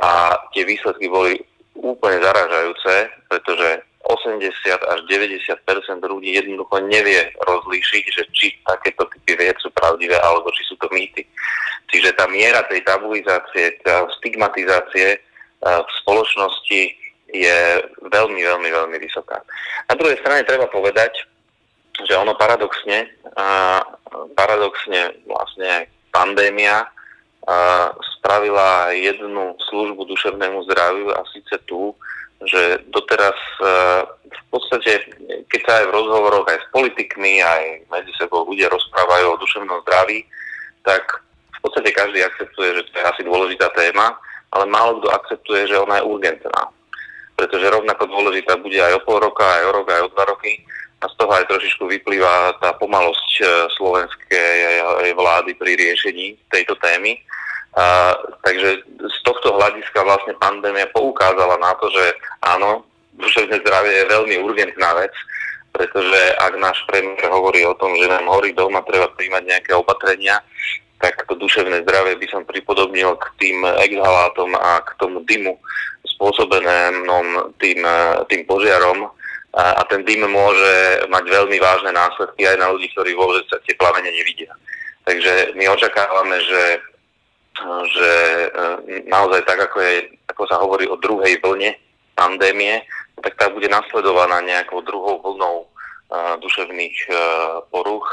A 0.02 0.34
tie 0.54 0.66
výsledky 0.66 1.06
boli 1.06 1.38
úplne 1.78 2.18
zaražajúce, 2.22 2.94
pretože 3.30 3.68
80 4.08 4.40
až 4.88 4.98
90% 5.10 5.58
ľudí 6.06 6.38
jednoducho 6.38 6.80
nevie 6.86 7.28
rozlíšiť, 7.44 8.04
že 8.08 8.22
či 8.32 8.56
takéto 8.64 9.04
typy 9.10 9.36
vied 9.36 9.58
sú 9.60 9.68
pravdivé, 9.74 10.16
alebo 10.22 10.48
či 10.54 10.64
sú 10.64 10.74
to 10.80 10.88
mýty. 10.94 11.26
Čiže 11.92 12.16
tá 12.16 12.24
miera 12.30 12.64
tej 12.66 12.84
tabuizácie, 12.86 13.80
tá 13.84 14.08
stigmatizácie 14.20 15.16
e, 15.16 15.18
v 15.62 15.90
spoločnosti 16.04 16.80
je 17.28 17.58
veľmi, 18.08 18.40
veľmi, 18.40 18.68
veľmi 18.72 18.96
vysoká. 18.96 19.40
Na 19.88 19.94
druhej 19.96 20.16
strane 20.24 20.48
treba 20.48 20.68
povedať, 20.72 21.28
že 22.06 22.14
ono 22.14 22.34
paradoxne, 22.38 23.10
a 23.34 23.80
paradoxne 24.34 25.18
vlastne 25.26 25.90
pandémia 26.14 26.86
a 27.48 27.90
spravila 28.18 28.92
jednu 28.92 29.56
službu 29.72 30.04
duševnému 30.04 30.68
zdraviu 30.68 31.08
a 31.16 31.24
síce 31.32 31.56
tú, 31.64 31.96
že 32.44 32.84
doteraz 32.92 33.34
v 34.28 34.42
podstate, 34.52 35.08
keď 35.48 35.60
sa 35.64 35.72
aj 35.80 35.84
v 35.88 35.96
rozhovoroch 35.96 36.46
aj 36.46 36.60
s 36.60 36.66
politikmi, 36.70 37.40
aj 37.40 37.88
medzi 37.88 38.12
sebou 38.20 38.44
ľudia 38.44 38.68
rozprávajú 38.68 39.26
o 39.32 39.40
duševnom 39.40 39.80
zdraví, 39.88 40.28
tak 40.84 41.02
v 41.56 41.58
podstate 41.64 41.90
každý 41.90 42.20
akceptuje, 42.22 42.78
že 42.78 42.86
to 42.92 42.94
je 43.00 43.04
asi 43.08 43.22
dôležitá 43.24 43.72
téma, 43.72 44.12
ale 44.52 44.68
málo 44.68 45.00
kto 45.00 45.08
akceptuje, 45.08 45.72
že 45.72 45.80
ona 45.80 45.98
je 45.98 46.08
urgentná 46.08 46.68
pretože 47.38 47.70
rovnako 47.70 48.10
dôležitá 48.10 48.58
bude 48.58 48.82
aj 48.82 48.98
o 48.98 49.04
pol 49.06 49.22
roka, 49.22 49.46
aj 49.46 49.62
o 49.62 49.72
rok, 49.78 49.86
aj 49.86 50.02
o 50.02 50.08
dva 50.10 50.24
roky. 50.26 50.58
A 50.98 51.06
z 51.06 51.14
toho 51.14 51.30
aj 51.30 51.46
trošičku 51.46 51.86
vyplýva 51.86 52.58
tá 52.58 52.74
pomalosť 52.74 53.30
e, 53.38 53.44
slovenskej 53.78 54.82
vlády 55.14 55.54
pri 55.54 55.78
riešení 55.78 56.34
tejto 56.50 56.74
témy. 56.82 57.14
A, 57.78 58.18
takže 58.42 58.82
z 58.98 59.18
tohto 59.22 59.54
hľadiska 59.54 60.02
vlastne 60.02 60.34
pandémia 60.42 60.90
poukázala 60.90 61.54
na 61.62 61.70
to, 61.78 61.86
že 61.94 62.18
áno, 62.42 62.82
duševné 63.14 63.62
zdravie 63.62 63.94
je 63.94 64.10
veľmi 64.10 64.36
urgentná 64.42 64.90
vec, 64.98 65.14
pretože 65.70 66.18
ak 66.42 66.58
náš 66.58 66.82
premiér 66.90 67.30
hovorí 67.30 67.62
o 67.62 67.78
tom, 67.78 67.94
že 67.94 68.10
nám 68.10 68.26
horí 68.26 68.50
doma, 68.50 68.82
treba 68.82 69.06
príjmať 69.14 69.42
nejaké 69.46 69.72
opatrenia, 69.78 70.42
tak 70.98 71.22
to 71.30 71.38
duševné 71.38 71.86
zdravie 71.86 72.18
by 72.18 72.26
som 72.26 72.42
pripodobnil 72.42 73.14
k 73.22 73.26
tým 73.38 73.62
exhalátom 73.86 74.50
a 74.58 74.82
k 74.82 74.98
tomu 74.98 75.22
dymu 75.22 75.54
spôsobenému 76.18 77.54
tým, 77.62 77.86
tým 78.26 78.42
požiarom 78.50 79.06
a, 79.56 79.80
a 79.80 79.82
ten 79.88 80.04
dym 80.04 80.28
môže 80.28 81.06
mať 81.08 81.24
veľmi 81.24 81.56
vážne 81.56 81.92
následky 81.92 82.44
aj 82.44 82.56
na 82.60 82.68
ľudí, 82.68 82.92
ktorí 82.92 83.16
vôbec 83.16 83.48
tie 83.48 83.74
plamene 83.80 84.12
nevidia. 84.12 84.52
Takže 85.08 85.56
my 85.56 85.64
očakávame, 85.72 86.36
že, 86.44 86.64
že 87.96 88.10
e, 88.44 88.48
naozaj 89.08 89.40
tak, 89.48 89.56
ako, 89.72 89.80
je, 89.80 89.94
ako 90.28 90.42
sa 90.44 90.60
hovorí 90.60 90.84
o 90.84 91.00
druhej 91.00 91.40
vlne 91.40 91.72
pandémie, 92.12 92.84
tak 93.24 93.40
tá 93.40 93.46
bude 93.48 93.72
nasledovaná 93.72 94.44
nejakou 94.44 94.82
druhou 94.82 95.18
vlnou 95.18 95.66
uh, 95.66 96.34
duševných 96.38 96.98
uh, 97.10 97.16
poruch 97.70 98.06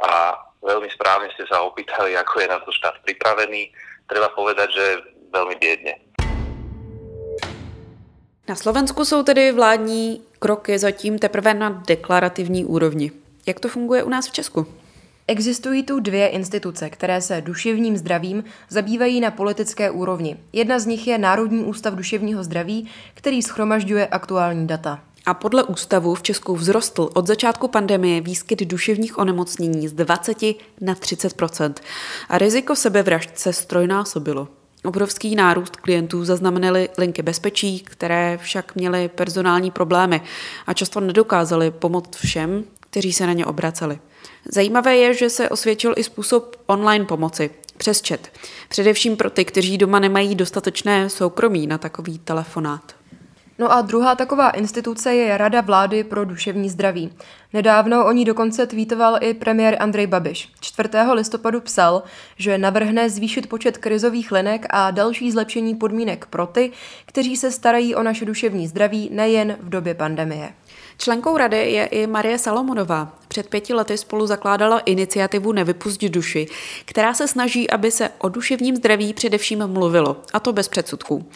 a 0.00 0.32
veľmi 0.64 0.88
správne 0.92 1.28
ste 1.36 1.44
sa 1.48 1.60
opýtali, 1.64 2.16
ako 2.16 2.40
je 2.40 2.48
na 2.48 2.58
to 2.64 2.72
štát 2.72 3.00
pripravený. 3.04 3.68
Treba 4.08 4.32
povedať, 4.32 4.68
že 4.72 4.84
veľmi 5.32 5.56
biedne. 5.60 6.05
Na 8.48 8.54
Slovensku 8.54 9.04
jsou 9.04 9.22
tedy 9.22 9.52
vládní 9.52 10.20
kroky 10.38 10.78
zatím 10.78 11.18
teprve 11.18 11.54
na 11.54 11.82
deklarativní 11.86 12.64
úrovni. 12.64 13.12
Jak 13.46 13.60
to 13.60 13.68
funguje 13.68 14.02
u 14.02 14.08
nás 14.08 14.28
v 14.28 14.32
Česku? 14.32 14.66
Existují 15.28 15.82
tu 15.82 16.00
dvě 16.00 16.28
instituce, 16.28 16.90
které 16.90 17.20
se 17.20 17.40
duševním 17.40 17.96
zdravím 17.96 18.44
zabývají 18.68 19.20
na 19.20 19.30
politické 19.30 19.90
úrovni. 19.90 20.36
Jedna 20.52 20.78
z 20.78 20.86
nich 20.86 21.06
je 21.06 21.18
Národní 21.18 21.64
ústav 21.64 21.94
duševního 21.94 22.44
zdraví, 22.44 22.90
který 23.14 23.42
schromažďuje 23.42 24.06
aktuální 24.06 24.66
data. 24.66 25.00
A 25.26 25.34
podle 25.34 25.62
ústavu 25.62 26.14
v 26.14 26.22
Česku 26.22 26.56
vzrostl 26.56 27.10
od 27.14 27.26
začátku 27.26 27.68
pandemie 27.68 28.20
výskyt 28.20 28.60
duševních 28.60 29.18
onemocnění 29.18 29.88
z 29.88 29.92
20 29.92 30.42
na 30.80 30.94
30% 30.94 31.74
a 32.28 32.38
riziko 32.38 32.76
sebevražd 32.76 33.38
se 33.38 33.52
strojnásobilo. 33.52 34.48
Obrovský 34.86 35.34
nárůst 35.34 35.76
klientů 35.76 36.24
zaznamenaly 36.24 36.88
linky 36.98 37.22
bezpečí, 37.22 37.80
které 37.80 38.38
však 38.42 38.74
měly 38.74 39.08
personální 39.08 39.70
problémy 39.70 40.22
a 40.66 40.72
často 40.72 41.00
nedokázaly 41.00 41.70
pomoct 41.70 42.16
všem, 42.16 42.64
kteří 42.80 43.12
se 43.12 43.26
na 43.26 43.32
ně 43.32 43.46
obraceli. 43.46 43.98
Zajímavé 44.52 44.96
je, 44.96 45.14
že 45.14 45.30
se 45.30 45.48
osvědčil 45.48 45.94
i 45.96 46.04
způsob 46.04 46.56
online 46.66 47.04
pomoci 47.04 47.50
přes 47.76 48.02
chat. 48.08 48.20
Především 48.68 49.16
pro 49.16 49.30
ty, 49.30 49.44
kteří 49.44 49.78
doma 49.78 49.98
nemají 49.98 50.34
dostatečné 50.34 51.10
soukromí 51.10 51.66
na 51.66 51.78
takový 51.78 52.18
telefonát. 52.18 52.94
No 53.58 53.72
a 53.72 53.82
druhá 53.82 54.14
taková 54.14 54.50
instituce 54.50 55.14
je 55.14 55.38
Rada 55.38 55.60
vlády 55.60 56.04
pro 56.04 56.24
duševní 56.24 56.70
zdraví. 56.70 57.12
Nedávno 57.52 58.06
o 58.06 58.12
ní 58.12 58.24
dokonce 58.24 58.66
tweetoval 58.66 59.18
i 59.20 59.34
premiér 59.34 59.76
Andrej 59.80 60.06
Babiš. 60.06 60.52
4. 60.60 60.88
listopadu 61.12 61.60
psal, 61.60 62.02
že 62.36 62.58
navrhne 62.58 63.10
zvýšit 63.10 63.48
počet 63.48 63.78
krizových 63.78 64.32
linek 64.32 64.66
a 64.70 64.90
další 64.90 65.32
zlepšení 65.32 65.74
podmínek 65.74 66.26
pro 66.26 66.46
ty, 66.46 66.72
kteří 67.06 67.36
se 67.36 67.50
starají 67.50 67.94
o 67.94 68.02
naše 68.02 68.24
duševní 68.24 68.68
zdraví 68.68 69.08
nejen 69.12 69.56
v 69.60 69.68
době 69.68 69.94
pandemie. 69.94 70.52
Členkou 70.98 71.36
rady 71.36 71.56
je 71.56 71.86
i 71.86 72.06
Marie 72.06 72.38
Salomonová. 72.38 73.12
Před 73.28 73.48
pěti 73.48 73.74
lety 73.74 73.98
spolu 73.98 74.26
zakládala 74.26 74.78
iniciativu 74.78 75.52
Nevypust 75.52 76.04
duši, 76.04 76.46
která 76.84 77.14
se 77.14 77.28
snaží, 77.28 77.70
aby 77.70 77.90
se 77.90 78.10
o 78.18 78.28
duševním 78.28 78.76
zdraví 78.76 79.14
především 79.14 79.66
mluvilo, 79.66 80.16
a 80.32 80.40
to 80.40 80.52
bez 80.52 80.68
předsudků. 80.68 81.28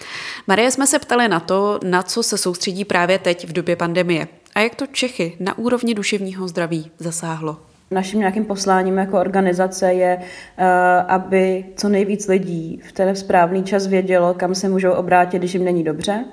Marie 0.46 0.70
jsme 0.70 0.86
se 0.86 0.98
ptali 0.98 1.28
na 1.28 1.40
to, 1.40 1.80
na 1.84 2.02
co 2.02 2.22
se 2.22 2.38
soustředí 2.38 2.84
právě 2.84 3.18
teď 3.18 3.48
v 3.48 3.52
době 3.52 3.76
pandemie 3.76 4.28
a 4.54 4.60
jak 4.60 4.74
to 4.74 4.86
Čechy 4.86 5.36
na 5.40 5.58
úrovni 5.58 5.94
duševního 5.94 6.48
zdraví 6.48 6.90
zasáhlo. 6.98 7.56
Naším 7.90 8.18
nějakým 8.18 8.44
posláním 8.44 8.98
jako 8.98 9.20
organizace 9.20 9.92
je, 9.92 10.18
eh, 10.58 10.64
aby 11.08 11.64
co 11.76 11.88
nejvíc 11.88 12.28
lidí 12.28 12.80
v 12.88 12.92
ten 12.92 13.16
správný 13.16 13.64
čas 13.64 13.86
vědělo, 13.86 14.34
kam 14.34 14.54
se 14.54 14.68
můžou 14.68 14.92
obrátit, 14.92 15.38
když 15.38 15.54
jim 15.54 15.64
není 15.64 15.84
dobře, 15.84 16.24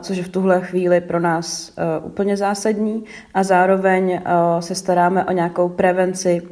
což 0.00 0.16
je 0.16 0.22
v 0.24 0.28
tuhle 0.28 0.60
chvíli 0.60 1.00
pro 1.00 1.20
nás 1.20 1.72
e, 1.76 1.98
úplně 1.98 2.36
zásadní. 2.36 3.04
A 3.34 3.42
zároveň 3.42 4.10
e, 4.10 4.22
se 4.62 4.74
staráme 4.74 5.24
o 5.24 5.32
nějakou 5.32 5.68
prevenci 5.68 6.42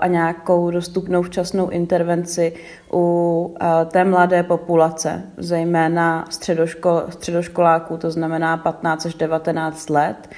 a, 0.00 0.06
nějakou 0.06 0.70
dostupnou 0.70 1.22
včasnou 1.22 1.68
intervenci 1.68 2.52
u 2.92 3.54
té 3.86 4.04
mladé 4.04 4.42
populace, 4.42 5.22
zejména 5.36 6.24
středoškol, 6.30 7.02
středoškoláků, 7.08 7.96
to 7.96 8.10
znamená 8.10 8.56
15 8.56 9.06
až 9.06 9.14
19 9.14 9.90
let, 9.90 10.28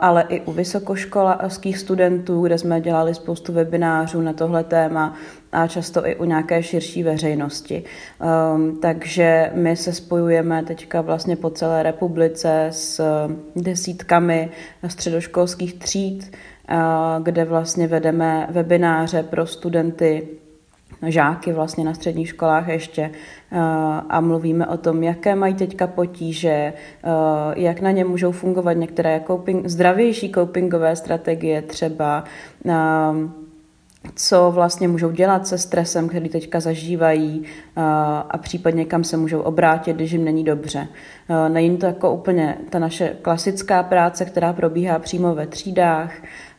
ale 0.00 0.24
i 0.28 0.40
u 0.40 0.52
vysokoškolských 0.52 1.78
studentů, 1.78 2.42
kde 2.42 2.58
jsme 2.58 2.80
dělali 2.80 3.14
spoustu 3.14 3.52
webinářů 3.52 4.20
na 4.20 4.32
tohle 4.32 4.64
téma 4.64 5.14
a 5.52 5.66
často 5.66 6.06
i 6.06 6.16
u 6.16 6.24
nějaké 6.24 6.62
širší 6.62 7.02
veřejnosti. 7.02 7.84
Um, 8.54 8.78
takže 8.80 9.50
my 9.54 9.76
se 9.76 9.92
spojujeme 9.92 10.62
teďka 10.62 11.00
vlastně 11.00 11.36
po 11.36 11.50
celé 11.50 11.82
republice 11.82 12.66
s 12.70 13.00
desítkami 13.56 14.50
středoškolských 14.86 15.74
tříd, 15.74 16.36
kde 17.22 17.44
vlastně 17.44 17.86
vedeme 17.86 18.46
webináře 18.50 19.22
pro 19.22 19.46
studenty 19.46 20.28
žáky 21.06 21.52
vlastně 21.52 21.84
na 21.84 21.94
středních 21.94 22.28
školách 22.28 22.68
ještě 22.68 23.02
eh, 23.02 23.58
a 24.08 24.20
mluvíme 24.20 24.66
o 24.66 24.76
tom, 24.76 25.02
jaké 25.02 25.34
mají 25.34 25.54
teďka 25.54 25.86
potíže, 25.86 26.48
eh, 26.48 26.72
jak 27.56 27.80
na 27.80 27.90
ně 27.90 28.04
můžou 28.04 28.32
fungovat 28.32 28.72
některé 28.72 29.22
coping, 29.26 29.66
zdravější 29.68 30.32
copingové 30.32 30.96
strategie 30.96 31.62
třeba, 31.62 32.24
eh, 32.66 32.72
co 34.14 34.50
vlastně 34.54 34.88
můžou 34.88 35.10
dělat 35.10 35.46
se 35.46 35.58
stresem, 35.58 36.08
který 36.08 36.28
teďka 36.28 36.60
zažívají 36.60 37.44
a 38.30 38.38
případně 38.38 38.84
kam 38.84 39.04
se 39.04 39.16
můžou 39.16 39.40
obrátit, 39.40 39.96
když 39.96 40.12
jim 40.12 40.24
není 40.24 40.44
dobře. 40.44 40.88
Není 41.48 41.76
to 41.76 41.86
jako 41.86 42.12
úplně 42.12 42.58
ta 42.70 42.78
naše 42.78 43.16
klasická 43.22 43.82
práce, 43.82 44.24
která 44.24 44.52
probíhá 44.52 44.98
přímo 44.98 45.34
ve 45.34 45.46
třídách, 45.46 46.12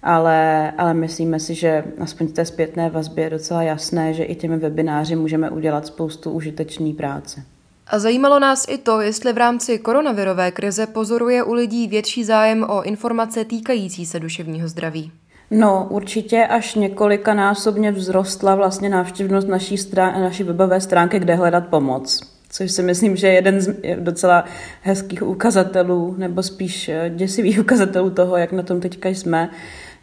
ale, 0.03 0.71
ale 0.77 0.93
myslíme 0.93 1.39
si, 1.39 1.55
že 1.55 1.83
aspoň 1.99 2.27
v 2.27 2.31
té 2.31 2.45
zpětné 2.45 2.89
vazbě 2.89 3.23
je 3.23 3.29
docela 3.29 3.63
jasné, 3.63 4.13
že 4.13 4.23
i 4.23 4.35
těmi 4.35 4.57
webináři 4.57 5.15
můžeme 5.15 5.49
udělat 5.49 5.85
spoustu 5.87 6.31
užitečné 6.31 6.93
práce. 6.93 7.43
A 7.87 7.99
zajímalo 7.99 8.39
nás 8.39 8.65
i 8.69 8.77
to, 8.77 9.01
jestli 9.01 9.33
v 9.33 9.37
rámci 9.37 9.79
koronavirové 9.79 10.51
krize 10.51 10.87
pozoruje 10.87 11.43
u 11.43 11.53
lidí 11.53 11.87
větší 11.87 12.23
zájem 12.23 12.65
o 12.69 12.83
informace 12.83 13.45
týkající 13.45 14.05
se 14.05 14.19
duševního 14.19 14.67
zdraví. 14.67 15.11
No, 15.51 15.87
určitě 15.89 16.45
až 16.45 16.75
několika 16.75 17.33
násobně 17.33 17.91
vzrostla 17.91 18.55
vlastně 18.55 18.89
návštěvnost 18.89 19.47
naší, 19.47 19.75
strán- 19.75 20.21
naší 20.21 20.43
webové 20.43 20.81
stránky, 20.81 21.19
kde 21.19 21.35
hledat 21.35 21.67
pomoc. 21.67 22.21
Což 22.49 22.71
si 22.71 22.83
myslím, 22.83 23.15
že 23.15 23.27
je 23.27 23.33
jeden 23.33 23.61
z 23.61 23.75
docela 23.99 24.45
hezkých 24.81 25.23
ukazatelů, 25.23 26.15
nebo 26.17 26.43
spíš 26.43 26.91
děsivých 27.09 27.59
ukazatelů 27.65 28.09
toho, 28.09 28.37
jak 28.37 28.51
na 28.51 28.63
tom 28.63 28.81
teďka 28.81 29.09
jsme. 29.09 29.49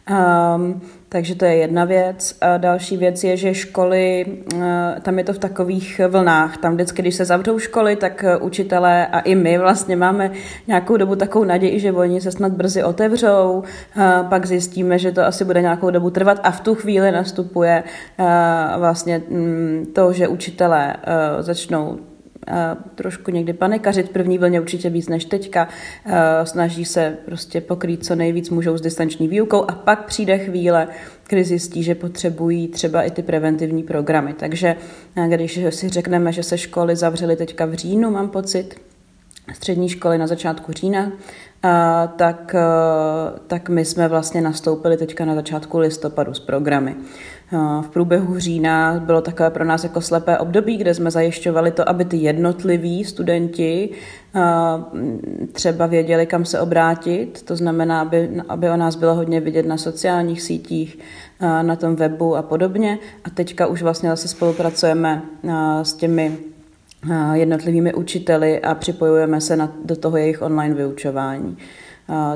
Um, 0.09 0.81
takže 1.09 1.35
to 1.35 1.45
je 1.45 1.55
jedna 1.55 1.85
věc. 1.85 2.37
A 2.41 2.57
další 2.57 2.97
věc 2.97 3.23
je, 3.23 3.37
že 3.37 3.53
školy, 3.53 4.25
uh, 4.53 4.61
tam 5.01 5.17
je 5.17 5.23
to 5.23 5.33
v 5.33 5.39
takových 5.39 6.01
vlnách. 6.07 6.57
Tam 6.57 6.73
vždycky, 6.73 7.01
když 7.01 7.15
se 7.15 7.25
zavřou 7.25 7.59
školy, 7.59 7.95
tak 7.95 8.25
uh, 8.37 8.45
učitelé 8.45 9.07
a 9.07 9.19
i 9.19 9.35
my 9.35 9.57
vlastně 9.57 9.95
máme 9.95 10.31
nějakou 10.67 10.97
dobu 10.97 11.15
takovou 11.15 11.45
naději, 11.45 11.79
že 11.79 11.91
oni 11.91 12.21
se 12.21 12.31
snad 12.31 12.51
brzy 12.51 12.83
otevřou, 12.83 13.63
uh, 13.97 14.03
pak 14.29 14.45
zjistíme, 14.45 14.99
že 14.99 15.11
to 15.11 15.21
asi 15.25 15.45
bude 15.45 15.61
nějakou 15.61 15.89
dobu 15.89 16.09
trvat 16.09 16.39
a 16.43 16.51
v 16.51 16.61
tu 16.61 16.75
chvíli 16.75 17.11
nastupuje 17.11 17.83
vlastně 18.77 19.21
mm, 19.29 19.85
to, 19.93 20.13
že 20.13 20.27
učitelé 20.27 20.95
začnou 21.39 21.97
trošku 22.95 23.31
někdy 23.31 23.53
panikařit, 23.53 24.09
první 24.09 24.37
vlně 24.37 24.61
určitě 24.61 24.89
víc 24.89 25.09
než 25.09 25.25
teďka, 25.25 25.67
snaží 26.43 26.85
se 26.85 27.17
prostě 27.25 27.61
pokrýt 27.61 28.05
co 28.05 28.15
nejvíc 28.15 28.49
můžou 28.49 28.77
s 28.77 28.81
distanční 28.81 29.27
výukou 29.27 29.65
a 29.67 29.71
pak 29.71 30.05
přijde 30.05 30.37
chvíle, 30.37 30.87
kdy 31.29 31.43
zjistí, 31.43 31.83
že 31.83 31.95
potřebují 31.95 32.67
třeba 32.67 33.03
i 33.03 33.11
ty 33.11 33.23
preventivní 33.23 33.83
programy. 33.83 34.33
Takže 34.33 34.75
když 35.27 35.59
si 35.69 35.89
řekneme, 35.89 36.31
že 36.31 36.43
se 36.43 36.57
školy 36.57 36.95
zavřely 36.95 37.35
teďka 37.35 37.65
v 37.65 37.73
říjnu, 37.73 38.11
mám 38.11 38.29
pocit, 38.29 38.75
střední 39.53 39.89
školy 39.89 40.17
na 40.17 40.27
začátku 40.27 40.71
října, 40.71 41.11
tak, 42.15 42.55
tak 43.47 43.69
my 43.69 43.85
jsme 43.85 44.07
vlastně 44.07 44.41
nastoupili 44.41 44.97
teďka 44.97 45.25
na 45.25 45.35
začátku 45.35 45.77
listopadu 45.77 46.33
s 46.33 46.39
programy. 46.39 46.95
V 47.81 47.89
průběhu 47.89 48.39
října 48.39 48.99
bylo 49.05 49.21
takové 49.21 49.49
pro 49.49 49.65
nás 49.65 49.83
jako 49.83 50.01
slepé 50.01 50.37
období, 50.37 50.77
kde 50.77 50.93
jsme 50.93 51.11
zajišťovali 51.11 51.71
to, 51.71 51.89
aby 51.89 52.05
ty 52.05 52.17
jednotliví 52.17 53.05
studenti 53.05 53.89
třeba 55.51 55.85
věděli, 55.85 56.25
kam 56.25 56.45
se 56.45 56.59
obrátit. 56.59 57.43
To 57.43 57.55
znamená, 57.55 58.01
aby, 58.01 58.41
aby 58.49 58.69
o 58.69 58.77
nás 58.77 58.95
bylo 58.95 59.15
hodně 59.15 59.41
vidět 59.41 59.65
na 59.65 59.77
sociálních 59.77 60.41
sítích, 60.41 60.99
na 61.61 61.75
tom 61.75 61.95
webu 61.95 62.35
a 62.35 62.41
podobně. 62.41 62.99
A 63.23 63.29
teďka 63.29 63.67
už 63.67 63.81
vlastně 63.81 64.09
zase 64.09 64.27
spolupracujeme 64.27 65.21
s 65.83 65.93
těmi 65.93 66.37
jednotlivými 67.33 67.93
učiteli 67.93 68.61
a 68.61 68.75
připojujeme 68.75 69.41
se 69.41 69.55
na, 69.55 69.71
do 69.85 69.95
toho 69.95 70.17
jejich 70.17 70.41
online 70.41 70.75
vyučování. 70.75 71.57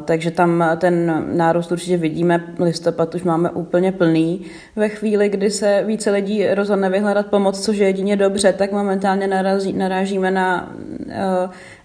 Takže 0.05 0.31
tam 0.31 0.63
ten 0.77 1.23
nárůst 1.37 1.71
určitě 1.71 1.97
vidíme. 1.97 2.43
Listopad 2.59 3.15
už 3.15 3.23
máme 3.23 3.49
úplně 3.49 3.91
plný. 3.91 4.41
Ve 4.75 4.89
chvíli, 4.89 5.29
kdy 5.29 5.51
se 5.51 5.83
více 5.87 6.11
lidí 6.11 6.47
rozhodne 6.47 6.89
vyhledat 6.89 7.25
pomoc, 7.27 7.65
což 7.65 7.77
je 7.77 7.87
jedině 7.87 8.15
dobře, 8.15 8.53
tak 8.53 8.71
momentálně 8.71 9.27
narazí, 9.27 9.73
narážíme 9.73 10.31
na 10.31 10.75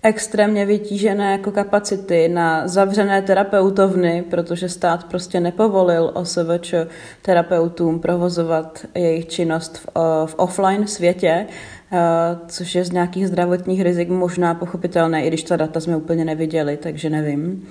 extrémně 0.03 0.67
vytížené 0.67 1.33
jako 1.33 1.51
kapacity, 1.51 2.29
na 2.29 2.69
zavřené 2.69 3.23
terapeutovny, 3.23 4.25
protože 4.31 4.69
stát 4.69 5.05
prostě 5.05 5.41
nepovolil 5.41 6.11
OSVČ 6.15 6.75
terapeutům 7.23 8.01
provozovat 8.01 8.87
jejich 8.95 9.27
činnost 9.27 9.79
v, 9.79 9.89
uh, 9.97 10.27
v 10.27 10.35
offline 10.35 10.87
světě. 10.87 11.47
Eh, 11.93 12.39
což 12.49 12.75
je 12.75 12.85
z 12.85 12.93
nějakých 12.93 13.29
zdravotních 13.29 13.83
rizik 13.83 14.09
možná 14.09 14.55
pochopitelné, 14.55 15.25
i 15.25 15.29
když 15.29 15.43
ta 15.43 15.57
data 15.57 15.81
jsme 15.81 15.97
úplně 15.97 16.25
neviděli, 16.25 16.77
takže 16.77 17.11
nevím. 17.11 17.69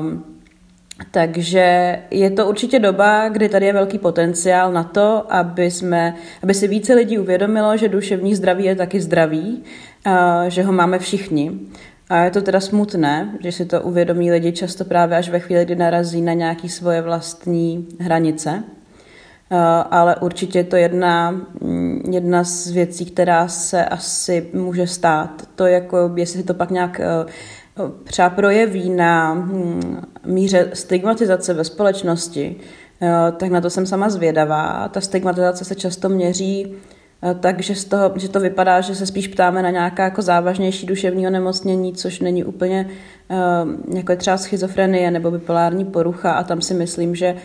Um, 0.00 0.24
takže 1.10 1.98
je 2.10 2.30
to 2.30 2.48
určitě 2.48 2.78
doba, 2.78 3.28
kdy 3.28 3.48
tady 3.48 3.66
je 3.66 3.72
velký 3.72 3.98
potenciál 3.98 4.72
na 4.72 4.84
to, 4.84 5.32
aby, 5.32 5.70
jsme, 5.70 6.14
aby 6.42 6.54
si 6.54 6.68
více 6.68 6.94
lidí 6.94 7.18
uvědomilo, 7.18 7.76
že 7.76 7.88
duševní 7.88 8.34
zdraví 8.34 8.64
je 8.64 8.74
taky 8.74 9.00
zdraví, 9.00 9.62
že 10.48 10.62
ho 10.62 10.72
máme 10.72 10.98
všichni. 10.98 11.60
A 12.10 12.24
je 12.24 12.30
to 12.30 12.42
teda 12.42 12.60
smutné, 12.60 13.38
že 13.40 13.52
si 13.52 13.66
to 13.66 13.80
uvědomí 13.80 14.32
lidi 14.32 14.52
často 14.52 14.84
právě 14.84 15.18
až 15.18 15.28
ve 15.28 15.40
chvíli, 15.40 15.64
kdy 15.64 15.76
narazí 15.76 16.22
na 16.22 16.32
nějaké 16.32 16.68
svoje 16.68 17.02
vlastní 17.02 17.88
hranice. 18.00 18.64
Eh, 19.50 19.56
ale 19.90 20.16
určitě 20.16 20.58
je 20.58 20.64
to 20.64 20.76
jedna, 20.76 21.30
mm, 21.30 22.02
jedna 22.10 22.44
z 22.44 22.70
věcí, 22.70 23.04
která 23.04 23.48
se 23.48 23.84
asi 23.84 24.50
může 24.52 24.86
stát. 24.86 25.48
To 25.54 25.66
jako, 25.66 26.10
jestli 26.16 26.42
to 26.42 26.54
pak 26.54 26.70
nějak 26.70 27.00
eh, 27.00 27.06
třeba 28.04 28.30
projeví 28.30 28.90
na 28.90 29.34
mm, 29.34 30.02
míře 30.26 30.70
stigmatizace 30.72 31.54
ve 31.54 31.64
společnosti, 31.64 32.56
eh, 33.02 33.32
tak 33.36 33.50
na 33.50 33.60
to 33.60 33.70
jsem 33.70 33.86
sama 33.86 34.08
zvědavá. 34.08 34.88
Ta 34.88 35.00
stigmatizace 35.00 35.64
se 35.64 35.74
často 35.74 36.08
měří 36.08 36.74
takže 37.40 37.74
z 37.74 37.84
toho, 37.84 38.12
že 38.16 38.28
to 38.28 38.40
vypadá, 38.40 38.80
že 38.80 38.94
se 38.94 39.06
spíš 39.06 39.28
ptáme 39.28 39.62
na 39.62 39.70
nějaká 39.70 40.04
jako 40.04 40.22
závažnější 40.22 40.86
duševní 40.86 41.26
onemocnění, 41.26 41.92
což 41.92 42.20
není 42.20 42.44
úplně 42.44 42.88
jako 43.94 44.12
je 44.12 44.16
třeba 44.16 44.36
schizofrenie 44.36 45.10
nebo 45.10 45.30
bipolární 45.30 45.84
porucha 45.84 46.32
a 46.32 46.44
tam 46.44 46.60
si 46.60 46.74
myslím, 46.74 47.14
že 47.14 47.36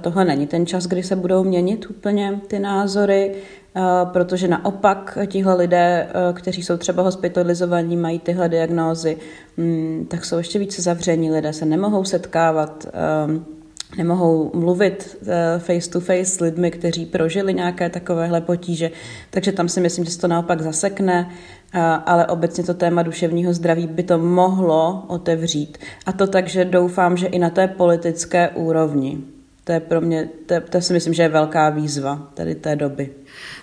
tohle 0.00 0.24
není 0.24 0.46
ten 0.46 0.66
čas, 0.66 0.86
kdy 0.86 1.02
se 1.02 1.16
budou 1.16 1.44
měnit 1.44 1.90
úplně 1.90 2.40
ty 2.46 2.58
názory. 2.58 3.34
Eh, 3.78 4.06
protože 4.12 4.48
naopak 4.48 5.18
tihle 5.26 5.54
lidé, 5.54 6.08
eh, 6.08 6.32
kteří 6.32 6.62
jsou 6.62 6.76
třeba 6.76 7.02
hospitalizovaní, 7.02 7.96
mají 7.96 8.18
tyhle 8.18 8.48
diagnózy, 8.48 9.16
mm, 9.56 10.06
tak 10.10 10.24
jsou 10.24 10.38
ještě 10.38 10.58
více 10.58 10.82
zavření, 10.82 11.30
lidé 11.30 11.52
se 11.52 11.64
nemohou 11.64 12.04
setkávat, 12.04 12.86
eh, 12.86 13.57
nemohou 13.96 14.50
mluvit 14.54 15.16
face 15.58 15.90
to 15.90 16.00
face 16.00 16.24
s 16.24 16.40
lidmi, 16.40 16.70
kteří 16.70 17.06
prožili 17.06 17.54
nějaké 17.54 17.90
takovéhle 17.90 18.40
potíže, 18.40 18.90
takže 19.30 19.52
tam 19.52 19.68
si 19.68 19.80
myslím, 19.80 20.04
že 20.04 20.10
se 20.10 20.18
to 20.18 20.28
naopak 20.28 20.60
zasekne, 20.60 21.30
ale 22.06 22.26
obecně 22.26 22.64
to 22.64 22.74
téma 22.74 23.02
duševního 23.02 23.52
zdraví 23.52 23.86
by 23.86 24.02
to 24.02 24.18
mohlo 24.18 25.04
otevřít. 25.08 25.78
A 26.06 26.12
to 26.12 26.26
tak, 26.26 26.48
že 26.48 26.64
doufám, 26.64 27.16
že 27.16 27.26
i 27.26 27.38
na 27.38 27.50
té 27.50 27.68
politické 27.68 28.48
úrovni. 28.48 29.18
To 29.68 29.72
je 29.72 29.80
pro 29.80 30.00
mě, 30.00 30.28
to, 30.46 30.54
to 30.70 30.80
si 30.80 30.92
myslím, 30.92 31.14
že 31.14 31.22
je 31.22 31.28
velká 31.28 31.70
výzva 31.70 32.30
tady 32.34 32.54
té 32.54 32.76
doby. 32.76 33.14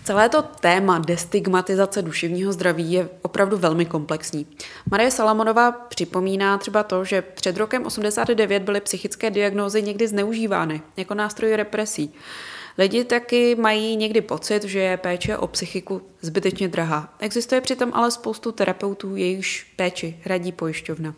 Celé 0.04 0.30
to 0.30 0.41
téma 0.41 1.00
destigmatizace 1.00 2.02
duševního 2.02 2.54
zdraví 2.54 2.91
je 2.91 3.10
opravdu 3.22 3.58
velmi 3.58 3.86
komplexní. 3.86 4.48
Marie 4.91 5.12
Salamonová 5.12 5.72
připomíná 5.72 6.58
třeba 6.58 6.84
to, 6.84 7.06
že 7.06 7.22
před 7.22 7.58
rokem 7.58 7.86
89 7.86 8.63
byly 8.63 8.82
psychické 8.82 9.30
diagnózy 9.30 9.82
někdy 9.82 10.08
zneužívány 10.08 10.82
jako 10.98 11.13
nástroj 11.13 11.56
represí. 11.56 12.13
Lidi 12.78 13.04
taky 13.04 13.56
mají 13.56 13.96
někdy 13.96 14.22
pocit, 14.22 14.63
že 14.63 14.80
je 14.80 14.98
péče 14.98 15.38
o 15.38 15.48
psychiku 15.48 16.02
zbytečně 16.22 16.68
drahá. 16.68 17.13
Existuje 17.20 17.62
přitom 17.62 17.91
ale 17.94 18.12
spoustu 18.12 18.52
terapeutů, 18.52 19.15
jejichž 19.15 19.74
péči 19.76 20.20
hradí 20.24 20.52
pojišťovna. 20.52 21.15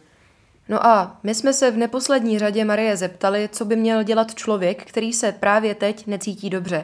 No 0.69 0.85
a 0.85 1.19
my 1.23 1.35
jsme 1.35 1.53
se 1.53 1.71
v 1.71 1.77
neposlední 1.77 2.39
řadě 2.39 2.65
Marie 2.65 2.97
zeptali, 2.97 3.49
co 3.51 3.65
by 3.65 3.75
měl 3.75 4.03
dělat 4.03 4.35
člověk, 4.35 4.85
který 4.85 5.13
se 5.13 5.31
právě 5.31 5.75
teď 5.75 6.07
necítí 6.07 6.49
dobře. 6.49 6.83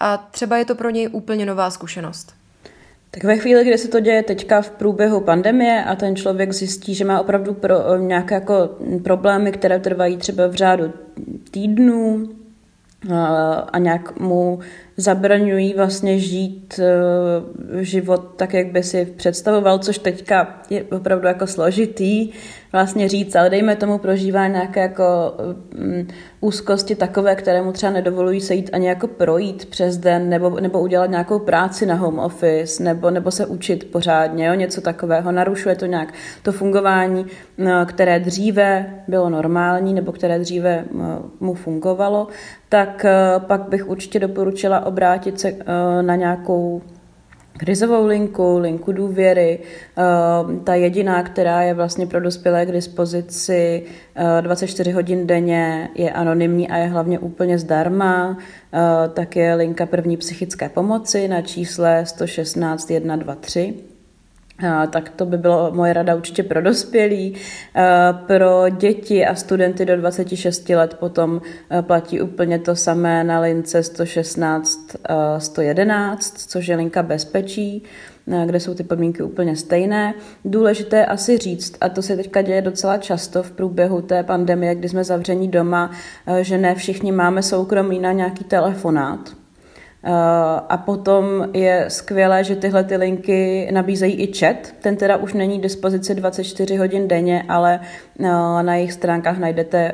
A 0.00 0.16
třeba 0.16 0.56
je 0.56 0.64
to 0.64 0.74
pro 0.74 0.90
něj 0.90 1.08
úplně 1.12 1.46
nová 1.46 1.70
zkušenost. 1.70 2.34
Tak 3.10 3.24
ve 3.24 3.36
chvíli, 3.36 3.64
kdy 3.64 3.78
se 3.78 3.88
to 3.88 4.00
děje 4.00 4.22
teďka 4.22 4.62
v 4.62 4.70
průběhu 4.70 5.20
pandemie 5.20 5.84
a 5.84 5.96
ten 5.96 6.16
člověk 6.16 6.52
zjistí, 6.52 6.94
že 6.94 7.04
má 7.04 7.20
opravdu 7.20 7.54
pro, 7.54 7.96
nějaké 7.96 8.34
jako 8.34 8.70
problémy, 9.04 9.52
které 9.52 9.78
trvají 9.78 10.16
třeba 10.16 10.46
v 10.46 10.54
řádu 10.54 10.92
týdnů 11.50 12.28
a 13.72 13.78
nějak 13.78 14.20
mu 14.20 14.60
zabraňují 14.96 15.74
vlastně 15.74 16.18
žít 16.18 16.80
život 17.80 18.20
tak, 18.36 18.54
jak 18.54 18.66
by 18.66 18.82
si 18.82 19.04
představoval, 19.04 19.78
což 19.78 19.98
teďka 19.98 20.62
je 20.70 20.82
opravdu 20.82 21.26
jako 21.26 21.46
složitý 21.46 22.30
vlastně 22.72 23.08
říct, 23.08 23.36
ale 23.36 23.50
dejme 23.50 23.76
tomu 23.76 23.98
prožívá 23.98 24.46
nějaké 24.46 24.80
jako 24.80 25.04
um, 25.78 26.06
úzkosti 26.40 26.94
takové, 26.94 27.34
které 27.34 27.62
mu 27.62 27.72
třeba 27.72 27.92
nedovolují 27.92 28.40
se 28.40 28.54
jít 28.54 28.70
ani 28.72 28.86
jako 28.86 29.06
projít 29.06 29.66
přes 29.66 29.96
den, 29.96 30.28
nebo, 30.28 30.60
nebo 30.60 30.80
udělat 30.80 31.10
nějakou 31.10 31.38
práci 31.38 31.86
na 31.86 31.94
home 31.94 32.18
office, 32.18 32.82
nebo, 32.82 33.10
nebo 33.10 33.30
se 33.30 33.46
učit 33.46 33.90
pořádně, 33.90 34.46
jo, 34.46 34.54
něco 34.54 34.80
takového. 34.80 35.32
Narušuje 35.32 35.76
to 35.76 35.86
nějak 35.86 36.14
to 36.42 36.52
fungování, 36.52 37.26
no, 37.58 37.86
které 37.86 38.20
dříve 38.20 38.94
bylo 39.08 39.30
normální, 39.30 39.94
nebo 39.94 40.12
které 40.12 40.38
dříve 40.38 40.84
no, 40.92 41.22
mu 41.40 41.54
fungovalo, 41.54 42.28
tak 42.68 43.06
pak 43.38 43.68
bych 43.68 43.88
určitě 43.88 44.18
doporučila 44.18 44.83
obrátit 44.84 45.40
se 45.40 45.52
uh, 45.52 45.58
na 46.02 46.16
nějakou 46.16 46.82
krizovou 47.58 48.06
linku, 48.06 48.58
linku 48.58 48.92
důvěry, 48.92 49.58
ehm, 49.96 50.60
ta 50.60 50.74
jediná, 50.74 51.22
která 51.22 51.62
je 51.62 51.74
vlastně 51.74 52.06
pro 52.06 52.20
dospělé 52.20 52.66
k 52.66 52.72
dispozici 52.72 53.82
24 54.40 54.90
eh, 54.90 54.94
hodin 54.94 55.26
denně, 55.26 55.88
je 55.94 56.12
anonymní 56.12 56.68
a 56.68 56.76
je 56.76 56.86
hlavně 56.86 57.18
úplně 57.18 57.58
zdarma, 57.58 58.38
eh, 58.72 59.08
tak 59.08 59.36
je 59.36 59.54
linka 59.54 59.86
první 59.86 60.16
psychické 60.16 60.68
pomoci 60.68 61.28
na 61.28 61.42
čísle 61.42 62.06
116 62.06 62.82
123 62.82 63.93
tak 64.90 65.08
to 65.08 65.26
by 65.26 65.38
bylo 65.38 65.70
moje 65.74 65.92
rada 65.92 66.14
určitě 66.14 66.42
pro 66.42 66.62
dospělí. 66.62 67.34
Pro 68.26 68.64
děti 68.68 69.26
a 69.26 69.34
studenty 69.34 69.84
do 69.84 69.96
26 69.96 70.68
let 70.68 70.94
potom 70.94 71.40
platí 71.80 72.20
úplně 72.20 72.58
to 72.58 72.76
samé 72.76 73.24
na 73.24 73.40
lince 73.40 73.82
116 73.82 74.96
111, 75.38 76.38
což 76.38 76.66
je 76.66 76.76
linka 76.76 77.02
bezpečí 77.02 77.82
kde 78.46 78.60
jsou 78.60 78.74
ty 78.74 78.84
podmínky 78.84 79.22
úplně 79.22 79.56
stejné. 79.56 80.14
Důležité 80.44 81.06
asi 81.06 81.38
říct, 81.38 81.76
a 81.80 81.88
to 81.88 82.02
se 82.02 82.16
teďka 82.16 82.42
děje 82.42 82.62
docela 82.62 82.98
často 82.98 83.42
v 83.42 83.50
průběhu 83.50 84.02
té 84.02 84.22
pandemie, 84.22 84.74
kdy 84.74 84.88
jsme 84.88 85.04
zavření 85.04 85.48
doma, 85.48 85.90
že 86.40 86.58
ne 86.58 86.74
všichni 86.74 87.12
máme 87.12 87.42
soukromí 87.42 87.98
na 87.98 88.12
nějaký 88.12 88.44
telefonát, 88.44 89.36
a 90.68 90.76
potom 90.76 91.48
je 91.52 91.84
skvělé, 91.88 92.44
že 92.44 92.56
tyhle 92.56 92.84
ty 92.84 92.96
linky 92.96 93.68
nabízejí 93.72 94.14
i 94.14 94.38
chat. 94.38 94.56
Ten 94.80 94.96
teda 94.96 95.16
už 95.16 95.32
není 95.32 95.60
dispozici 95.60 96.14
24 96.14 96.76
hodin 96.76 97.08
denně, 97.08 97.44
ale 97.48 97.80
eh, 98.20 98.22
na 98.62 98.74
jejich 98.74 98.92
stránkách 98.92 99.38
najdete, 99.38 99.92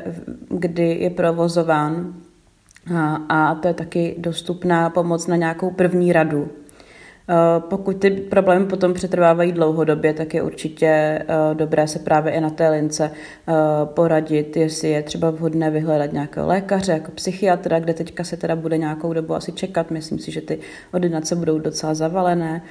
kdy 0.49 0.95
je 1.01 1.11
provozován. 1.11 2.15
Eh, 2.91 2.97
a 3.29 3.55
to 3.55 3.69
je 3.69 3.75
taky 3.75 4.15
dostupná 4.19 4.91
pomoc 4.91 5.27
na 5.27 5.37
nějakou 5.37 5.71
první 5.71 6.13
radu. 6.13 6.49
Eh, 7.31 7.61
pokud 7.61 7.97
ty 7.97 8.11
problémy 8.11 8.67
potom 8.67 8.95
přetrvávají 8.95 9.53
dlouhodobě, 9.53 10.15
tak 10.15 10.35
je 10.35 10.43
určitě 10.43 10.87
eh, 10.87 11.25
dobré 11.55 11.89
se 11.89 11.99
právě 11.99 12.33
i 12.33 12.41
na 12.41 12.51
té 12.51 12.69
lince 12.69 13.11
eh, 13.11 13.53
poradit, 13.85 14.57
jestli 14.57 14.91
je 14.91 15.03
třeba 15.03 15.31
vhodné 15.31 15.71
vyhledat 15.71 16.13
nějakého 16.13 16.47
lékaře, 16.47 16.93
jako 16.93 17.11
psychiatra, 17.11 17.81
kde 17.81 17.95
teďka 17.95 18.25
se 18.25 18.37
teda 18.37 18.57
bude 18.57 18.79
nějakou 18.79 19.13
dobu 19.13 19.35
asi 19.35 19.53
čekat. 19.53 19.91
Myslím 19.91 20.19
si, 20.19 20.31
že 20.31 20.41
ty 20.41 20.59
ordinace 20.93 21.37
budou 21.37 21.59
docela 21.59 21.95
zavalené. 21.95 22.63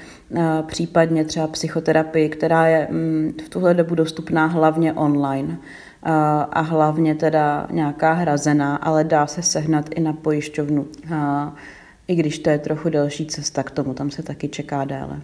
Případně 0.65 1.25
třeba 1.25 1.47
psychoterapii, 1.47 2.29
která 2.29 2.67
je 2.67 2.87
mm, 2.91 3.33
v 3.45 3.49
tuhle 3.49 3.73
dobu 3.73 3.95
dostupná 3.95 4.45
hlavně 4.45 4.93
online 4.93 5.57
a 6.51 6.61
hlavně 6.61 7.15
teda 7.15 7.67
nějaká 7.71 8.13
hrazená, 8.13 8.75
ale 8.75 9.03
dá 9.03 9.27
se 9.27 9.41
sehnat 9.41 9.85
i 9.95 9.99
na 9.99 10.13
pojišťovnu 10.13 10.85
i 12.09 12.15
když 12.15 12.39
to 12.39 12.49
je 12.49 12.59
trochu 12.59 12.89
delší 12.89 13.25
cesta 13.25 13.63
k 13.63 13.71
tomu, 13.71 13.93
tam 13.93 14.11
se 14.11 14.23
taky 14.23 14.47
čeká 14.47 14.85
déle. 14.85 15.21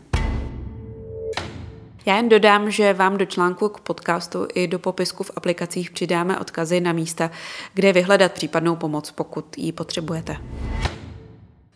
Já 2.05 2.15
jen 2.15 2.29
dodám, 2.29 2.71
že 2.71 2.93
vám 2.93 3.17
do 3.17 3.25
článku 3.25 3.69
k 3.69 3.79
podcastu 3.79 4.47
i 4.53 4.67
do 4.67 4.79
popisku 4.79 5.23
v 5.23 5.31
aplikacích 5.35 5.91
přidáme 5.91 6.39
odkazy 6.39 6.81
na 6.81 6.93
místa, 6.93 7.31
kde 7.73 7.93
vyhledat 7.93 8.31
případnou 8.31 8.75
pomoc, 8.75 9.11
pokud 9.11 9.57
ji 9.57 9.71
potřebujete. 9.71 10.37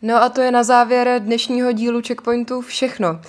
No 0.02 0.16
a 0.16 0.30
to 0.30 0.42
je 0.42 0.52
na 0.52 0.64
závěr 0.64 1.16
dnešního 1.20 1.72
dílu 1.72 2.02
Checkpointu 2.08 2.62
všechno. 2.62 3.20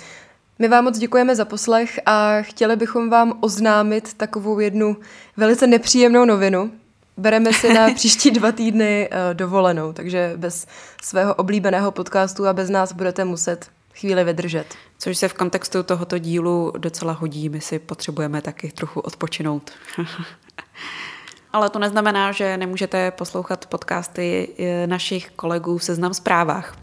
My 0.59 0.67
vám 0.67 0.83
moc 0.83 0.97
děkujeme 0.97 1.35
za 1.35 1.45
poslech 1.45 1.99
a 2.05 2.41
chtěli 2.41 2.75
bychom 2.75 3.09
vám 3.09 3.37
oznámit 3.39 4.13
takovou 4.13 4.59
jednu 4.59 4.97
velice 5.37 5.67
nepříjemnou 5.67 6.25
novinu. 6.25 6.71
Bereme 7.21 7.53
si 7.53 7.73
na 7.73 7.89
příští 7.95 8.31
dva 8.31 8.51
týdny 8.51 9.09
uh, 9.11 9.33
dovolenou, 9.33 9.93
takže 9.93 10.33
bez 10.37 10.67
svého 11.03 11.33
oblíbeného 11.33 11.91
podcastu 11.91 12.47
a 12.47 12.53
bez 12.53 12.69
nás 12.69 12.93
budete 12.93 13.25
muset 13.25 13.69
chvíli 13.93 14.23
vydržet. 14.23 14.65
Což 14.97 15.17
se 15.17 15.27
v 15.27 15.33
kontextu 15.33 15.83
tohoto 15.83 16.17
dílu 16.17 16.73
docela 16.77 17.13
hodí, 17.13 17.49
my 17.49 17.61
si 17.61 17.79
potřebujeme 17.79 18.41
taky 18.41 18.71
trochu 18.71 18.99
odpočinout. 18.99 19.71
Ale 21.53 21.69
to 21.69 21.79
neznamená, 21.79 22.31
že 22.31 22.57
nemůžete 22.57 23.11
poslouchat 23.11 23.65
podcasty 23.65 24.49
eh, 24.59 24.87
našich 24.87 25.31
kolegů 25.31 25.77
v 25.77 25.83
Seznam 25.83 26.13
zprávách. 26.13 26.75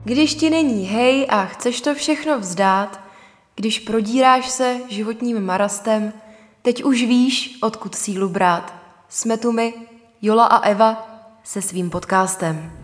Když 0.05 0.35
ti 0.35 0.51
není 0.51 0.85
hej 0.85 1.27
a 1.31 1.45
chceš 1.45 1.81
to 1.81 1.95
všechno 1.95 2.39
vzdát, 2.39 3.01
když 3.57 3.79
prodíráš 3.79 4.49
se 4.49 4.77
životním 4.89 5.47
marastem, 5.47 6.13
teď 6.63 6.85
už 6.85 7.03
víš, 7.03 7.59
odkud 7.63 7.95
sílu 7.95 8.29
brát. 8.29 8.75
Jsme 9.09 9.37
tu 9.37 9.53
my, 9.53 9.75
Jola 10.23 10.47
a 10.47 10.59
Eva, 10.59 11.07
se 11.45 11.63
svým 11.63 11.91
podcastem. 11.91 12.82